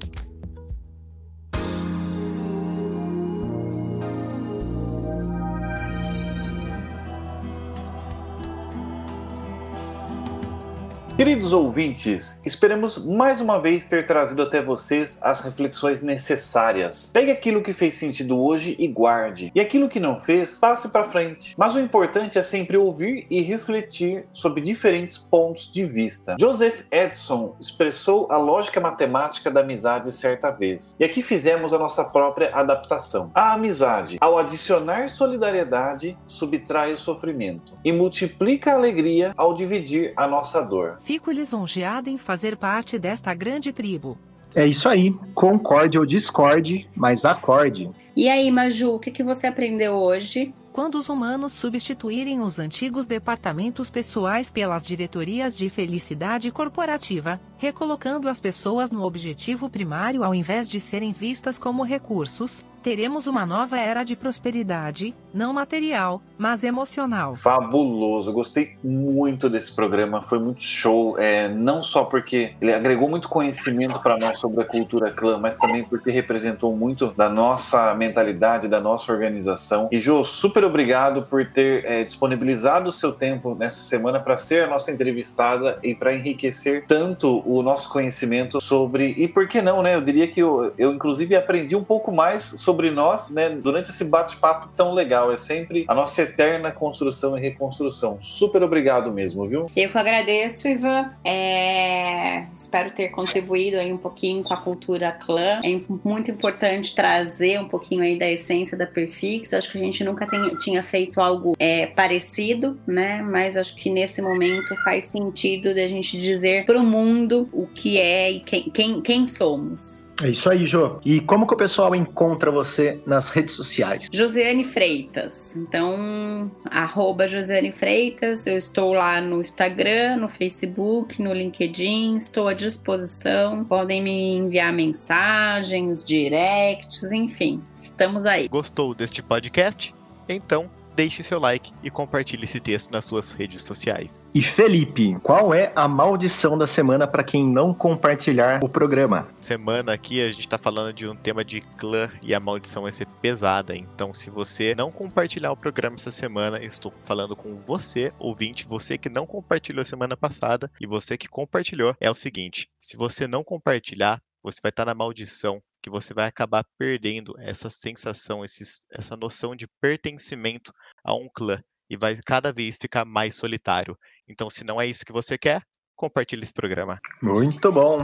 Queridos 11.18 11.52
ouvintes, 11.52 12.40
esperamos 12.46 13.04
mais 13.04 13.40
uma 13.40 13.58
vez 13.60 13.84
ter 13.84 14.06
trazido 14.06 14.40
até 14.40 14.62
vocês 14.62 15.18
as 15.20 15.42
reflexões 15.42 16.00
necessárias. 16.00 17.10
Pegue 17.12 17.32
aquilo 17.32 17.60
que 17.60 17.72
fez 17.72 17.94
sentido 17.94 18.40
hoje 18.40 18.76
e 18.78 18.86
guarde, 18.86 19.50
e 19.52 19.58
aquilo 19.58 19.88
que 19.88 19.98
não 19.98 20.20
fez, 20.20 20.58
passe 20.60 20.88
para 20.90 21.02
frente. 21.02 21.56
Mas 21.58 21.74
o 21.74 21.80
importante 21.80 22.38
é 22.38 22.42
sempre 22.44 22.76
ouvir 22.76 23.26
e 23.28 23.42
refletir 23.42 24.26
sobre 24.32 24.60
diferentes 24.60 25.18
pontos 25.18 25.72
de 25.72 25.84
vista. 25.84 26.36
Joseph 26.38 26.82
Edison 26.88 27.56
expressou 27.60 28.30
a 28.30 28.36
lógica 28.36 28.80
matemática 28.80 29.50
da 29.50 29.62
amizade 29.62 30.12
certa 30.12 30.52
vez, 30.52 30.94
e 31.00 31.04
aqui 31.04 31.20
fizemos 31.20 31.74
a 31.74 31.78
nossa 31.80 32.04
própria 32.04 32.54
adaptação. 32.54 33.32
A 33.34 33.54
amizade, 33.54 34.18
ao 34.20 34.38
adicionar 34.38 35.08
solidariedade, 35.08 36.16
subtrai 36.28 36.92
o 36.92 36.96
sofrimento 36.96 37.76
e 37.84 37.90
multiplica 37.90 38.70
a 38.70 38.76
alegria 38.76 39.32
ao 39.36 39.52
dividir 39.52 40.12
a 40.16 40.28
nossa 40.28 40.62
dor. 40.62 40.98
Fico 41.08 41.30
lisonjeada 41.30 42.10
em 42.10 42.18
fazer 42.18 42.58
parte 42.58 42.98
desta 42.98 43.32
grande 43.32 43.72
tribo. 43.72 44.18
É 44.54 44.66
isso 44.66 44.86
aí. 44.86 45.10
Concorde 45.34 45.98
ou 45.98 46.04
discorde, 46.04 46.86
mas 46.94 47.24
acorde. 47.24 47.90
E 48.14 48.28
aí, 48.28 48.50
Maju, 48.50 48.96
o 48.96 48.98
que, 48.98 49.10
que 49.10 49.22
você 49.22 49.46
aprendeu 49.46 49.94
hoje? 49.94 50.52
Quando 50.72 50.96
os 50.96 51.08
humanos 51.08 51.52
substituírem 51.52 52.40
os 52.40 52.58
antigos 52.58 53.06
departamentos 53.06 53.90
pessoais 53.90 54.48
pelas 54.50 54.86
diretorias 54.86 55.56
de 55.56 55.68
felicidade 55.68 56.50
corporativa, 56.50 57.40
recolocando 57.56 58.28
as 58.28 58.40
pessoas 58.40 58.90
no 58.90 59.02
objetivo 59.02 59.68
primário 59.68 60.22
ao 60.22 60.34
invés 60.34 60.68
de 60.68 60.80
serem 60.80 61.12
vistas 61.12 61.58
como 61.58 61.82
recursos, 61.82 62.64
teremos 62.82 63.26
uma 63.26 63.44
nova 63.44 63.78
era 63.78 64.02
de 64.02 64.16
prosperidade, 64.16 65.14
não 65.34 65.52
material, 65.52 66.22
mas 66.38 66.64
emocional. 66.64 67.34
Fabuloso, 67.34 68.32
gostei 68.32 68.76
muito 68.82 69.50
desse 69.50 69.74
programa, 69.74 70.22
foi 70.22 70.38
muito 70.38 70.62
show. 70.62 71.18
É, 71.18 71.48
não 71.48 71.82
só 71.82 72.04
porque 72.04 72.54
ele 72.60 72.72
agregou 72.72 73.08
muito 73.08 73.28
conhecimento 73.28 74.00
para 74.00 74.16
nós 74.16 74.38
sobre 74.38 74.62
a 74.62 74.64
cultura 74.64 75.10
clã, 75.10 75.38
mas 75.38 75.56
também 75.56 75.84
porque 75.84 76.10
representou 76.10 76.74
muito 76.74 77.12
da 77.14 77.28
nossa 77.28 77.94
mentalidade, 77.94 78.68
da 78.68 78.80
nossa 78.80 79.12
organização. 79.12 79.88
E 79.90 79.98
Jô, 79.98 80.24
super 80.24 80.64
obrigado 80.68 81.22
por 81.22 81.44
ter 81.46 81.84
é, 81.84 82.04
disponibilizado 82.04 82.88
o 82.88 82.92
seu 82.92 83.12
tempo 83.12 83.54
nessa 83.54 83.80
semana 83.80 84.20
para 84.20 84.36
ser 84.36 84.64
a 84.64 84.66
nossa 84.66 84.90
entrevistada 84.92 85.78
e 85.82 85.94
para 85.94 86.14
enriquecer 86.14 86.84
tanto 86.86 87.42
o 87.44 87.62
nosso 87.62 87.90
conhecimento 87.90 88.60
sobre. 88.60 89.14
E 89.16 89.26
por 89.26 89.48
que 89.48 89.60
não, 89.60 89.82
né? 89.82 89.94
Eu 89.94 90.00
diria 90.00 90.28
que 90.28 90.40
eu, 90.40 90.72
eu 90.78 90.92
inclusive, 90.92 91.34
aprendi 91.34 91.74
um 91.74 91.84
pouco 91.84 92.12
mais 92.12 92.42
sobre 92.42 92.90
nós, 92.90 93.30
né, 93.30 93.50
durante 93.50 93.90
esse 93.90 94.04
bate-papo 94.04 94.68
tão 94.76 94.92
legal. 94.94 95.32
É 95.32 95.36
sempre 95.36 95.84
a 95.88 95.94
nossa 95.94 96.22
eterna 96.22 96.70
construção 96.70 97.36
e 97.36 97.40
reconstrução. 97.40 98.18
Super 98.20 98.62
obrigado 98.62 99.10
mesmo, 99.10 99.46
viu? 99.48 99.70
Eu 99.74 99.90
que 99.90 99.98
agradeço, 99.98 100.68
Ivan. 100.68 101.10
É, 101.24 102.44
Espero 102.54 102.90
ter 102.90 103.08
contribuído 103.08 103.78
aí 103.78 103.92
um 103.92 103.96
pouquinho 103.96 104.42
com 104.42 104.52
a 104.52 104.56
cultura 104.56 105.12
clã. 105.12 105.60
É 105.64 105.80
muito 106.04 106.30
importante 106.30 106.94
trazer 106.94 107.60
um 107.60 107.68
pouquinho 107.68 108.02
aí 108.02 108.18
da 108.18 108.30
essência 108.30 108.76
da 108.76 108.86
Perfix. 108.86 109.52
Acho 109.52 109.72
que 109.72 109.78
a 109.78 109.80
gente 109.80 110.02
nunca 110.04 110.26
tem- 110.26 110.47
tinha 110.56 110.82
feito 110.82 111.20
algo 111.20 111.54
é, 111.58 111.86
parecido, 111.86 112.78
né? 112.86 113.22
Mas 113.22 113.56
acho 113.56 113.74
que 113.76 113.90
nesse 113.90 114.22
momento 114.22 114.74
faz 114.84 115.06
sentido 115.06 115.74
de 115.74 115.80
a 115.80 115.88
gente 115.88 116.16
dizer 116.16 116.64
para 116.64 116.78
o 116.78 116.84
mundo 116.84 117.48
o 117.52 117.66
que 117.66 117.98
é 117.98 118.30
e 118.30 118.40
quem, 118.40 118.70
quem, 118.70 119.00
quem 119.00 119.26
somos. 119.26 120.08
É 120.20 120.30
isso 120.30 120.48
aí, 120.48 120.66
Jô. 120.66 120.98
E 121.04 121.20
como 121.20 121.46
que 121.46 121.54
o 121.54 121.56
pessoal 121.56 121.94
encontra 121.94 122.50
você 122.50 123.00
nas 123.06 123.28
redes 123.30 123.54
sociais? 123.54 124.06
Josiane 124.12 124.64
Freitas. 124.64 125.54
Então, 125.54 126.50
arroba 126.64 127.26
Josiane 127.26 127.70
Freitas. 127.70 128.44
Eu 128.44 128.58
estou 128.58 128.94
lá 128.94 129.20
no 129.20 129.40
Instagram, 129.40 130.16
no 130.16 130.28
Facebook, 130.28 131.22
no 131.22 131.32
LinkedIn. 131.32 132.16
Estou 132.16 132.48
à 132.48 132.54
disposição. 132.54 133.64
Podem 133.64 134.02
me 134.02 134.36
enviar 134.36 134.72
mensagens, 134.72 136.04
directs, 136.04 137.12
enfim. 137.12 137.62
Estamos 137.78 138.26
aí. 138.26 138.48
Gostou 138.48 138.94
deste 138.94 139.22
podcast? 139.22 139.94
Então 140.28 140.70
deixe 140.98 141.22
seu 141.22 141.38
like 141.38 141.72
e 141.80 141.88
compartilhe 141.88 142.42
esse 142.42 142.58
texto 142.58 142.90
nas 142.90 143.04
suas 143.04 143.30
redes 143.30 143.62
sociais. 143.62 144.26
E 144.34 144.42
Felipe, 144.56 145.16
qual 145.22 145.54
é 145.54 145.70
a 145.76 145.86
maldição 145.86 146.58
da 146.58 146.66
semana 146.66 147.06
para 147.06 147.22
quem 147.22 147.46
não 147.46 147.72
compartilhar 147.72 148.58
o 148.64 148.68
programa? 148.68 149.28
Semana 149.40 149.92
aqui 149.92 150.20
a 150.20 150.32
gente 150.32 150.48
tá 150.48 150.58
falando 150.58 150.92
de 150.92 151.06
um 151.06 151.14
tema 151.14 151.44
de 151.44 151.60
clã 151.60 152.10
e 152.20 152.34
a 152.34 152.40
maldição 152.40 152.82
vai 152.82 152.90
ser 152.90 153.06
pesada. 153.22 153.76
Então, 153.76 154.12
se 154.12 154.28
você 154.28 154.74
não 154.74 154.90
compartilhar 154.90 155.52
o 155.52 155.56
programa 155.56 155.94
essa 155.94 156.10
semana, 156.10 156.60
estou 156.60 156.92
falando 156.98 157.36
com 157.36 157.56
você, 157.60 158.12
ouvinte, 158.18 158.66
você 158.66 158.98
que 158.98 159.08
não 159.08 159.24
compartilhou 159.24 159.84
semana 159.84 160.16
passada 160.16 160.68
e 160.80 160.86
você 160.86 161.16
que 161.16 161.28
compartilhou, 161.28 161.94
é 162.00 162.10
o 162.10 162.14
seguinte: 162.14 162.68
se 162.80 162.96
você 162.96 163.28
não 163.28 163.44
compartilhar, 163.44 164.20
você 164.42 164.60
vai 164.62 164.70
estar 164.70 164.84
na 164.84 164.94
maldição 164.94 165.62
que 165.82 165.90
você 165.90 166.12
vai 166.12 166.26
acabar 166.26 166.64
perdendo 166.76 167.34
essa 167.38 167.70
sensação, 167.70 168.44
esses, 168.44 168.84
essa 168.90 169.16
noção 169.16 169.54
de 169.54 169.66
pertencimento 169.80 170.72
a 171.04 171.14
um 171.14 171.28
clã 171.32 171.62
e 171.88 171.96
vai 171.96 172.16
cada 172.24 172.52
vez 172.52 172.76
ficar 172.76 173.04
mais 173.04 173.34
solitário. 173.34 173.96
Então, 174.28 174.50
se 174.50 174.64
não 174.64 174.80
é 174.80 174.86
isso 174.86 175.04
que 175.04 175.12
você 175.12 175.38
quer, 175.38 175.62
compartilhe 175.96 176.42
esse 176.42 176.52
programa. 176.52 176.98
Muito 177.22 177.72
bom. 177.72 177.98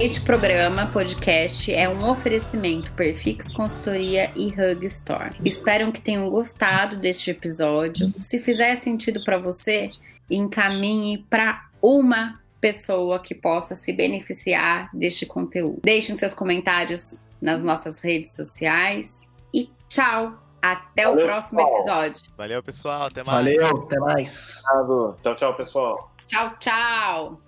Este 0.00 0.20
programa, 0.20 0.86
podcast, 0.86 1.74
é 1.74 1.88
um 1.88 2.08
oferecimento 2.08 2.92
Perfix 2.92 3.50
Consultoria 3.50 4.30
e 4.36 4.46
Hug 4.46 4.86
Store. 4.86 5.30
Espero 5.44 5.90
que 5.90 6.00
tenham 6.00 6.30
gostado 6.30 6.96
deste 6.96 7.32
episódio. 7.32 8.12
Se 8.16 8.38
fizer 8.38 8.76
sentido 8.76 9.24
para 9.24 9.38
você, 9.38 9.90
encaminhe 10.30 11.26
para 11.28 11.66
uma 11.82 12.40
pessoa 12.60 13.18
que 13.18 13.34
possa 13.34 13.74
se 13.74 13.92
beneficiar 13.92 14.88
deste 14.94 15.26
conteúdo. 15.26 15.80
Deixem 15.82 16.14
seus 16.14 16.32
comentários 16.32 17.26
nas 17.40 17.64
nossas 17.64 18.00
redes 18.00 18.32
sociais 18.36 19.20
e 19.52 19.68
tchau! 19.88 20.44
Até 20.60 21.06
o 21.08 21.12
Valeu, 21.12 21.26
próximo 21.26 21.58
pessoal. 21.60 22.04
episódio. 22.04 22.32
Valeu, 22.36 22.62
pessoal. 22.62 23.02
Até 23.06 23.22
mais. 23.22 23.44
Valeu, 23.46 23.82
até 23.84 23.98
mais. 23.98 24.32
Tchau, 25.22 25.34
tchau, 25.36 25.54
pessoal. 25.54 26.12
Tchau, 26.26 26.56
tchau! 26.58 27.40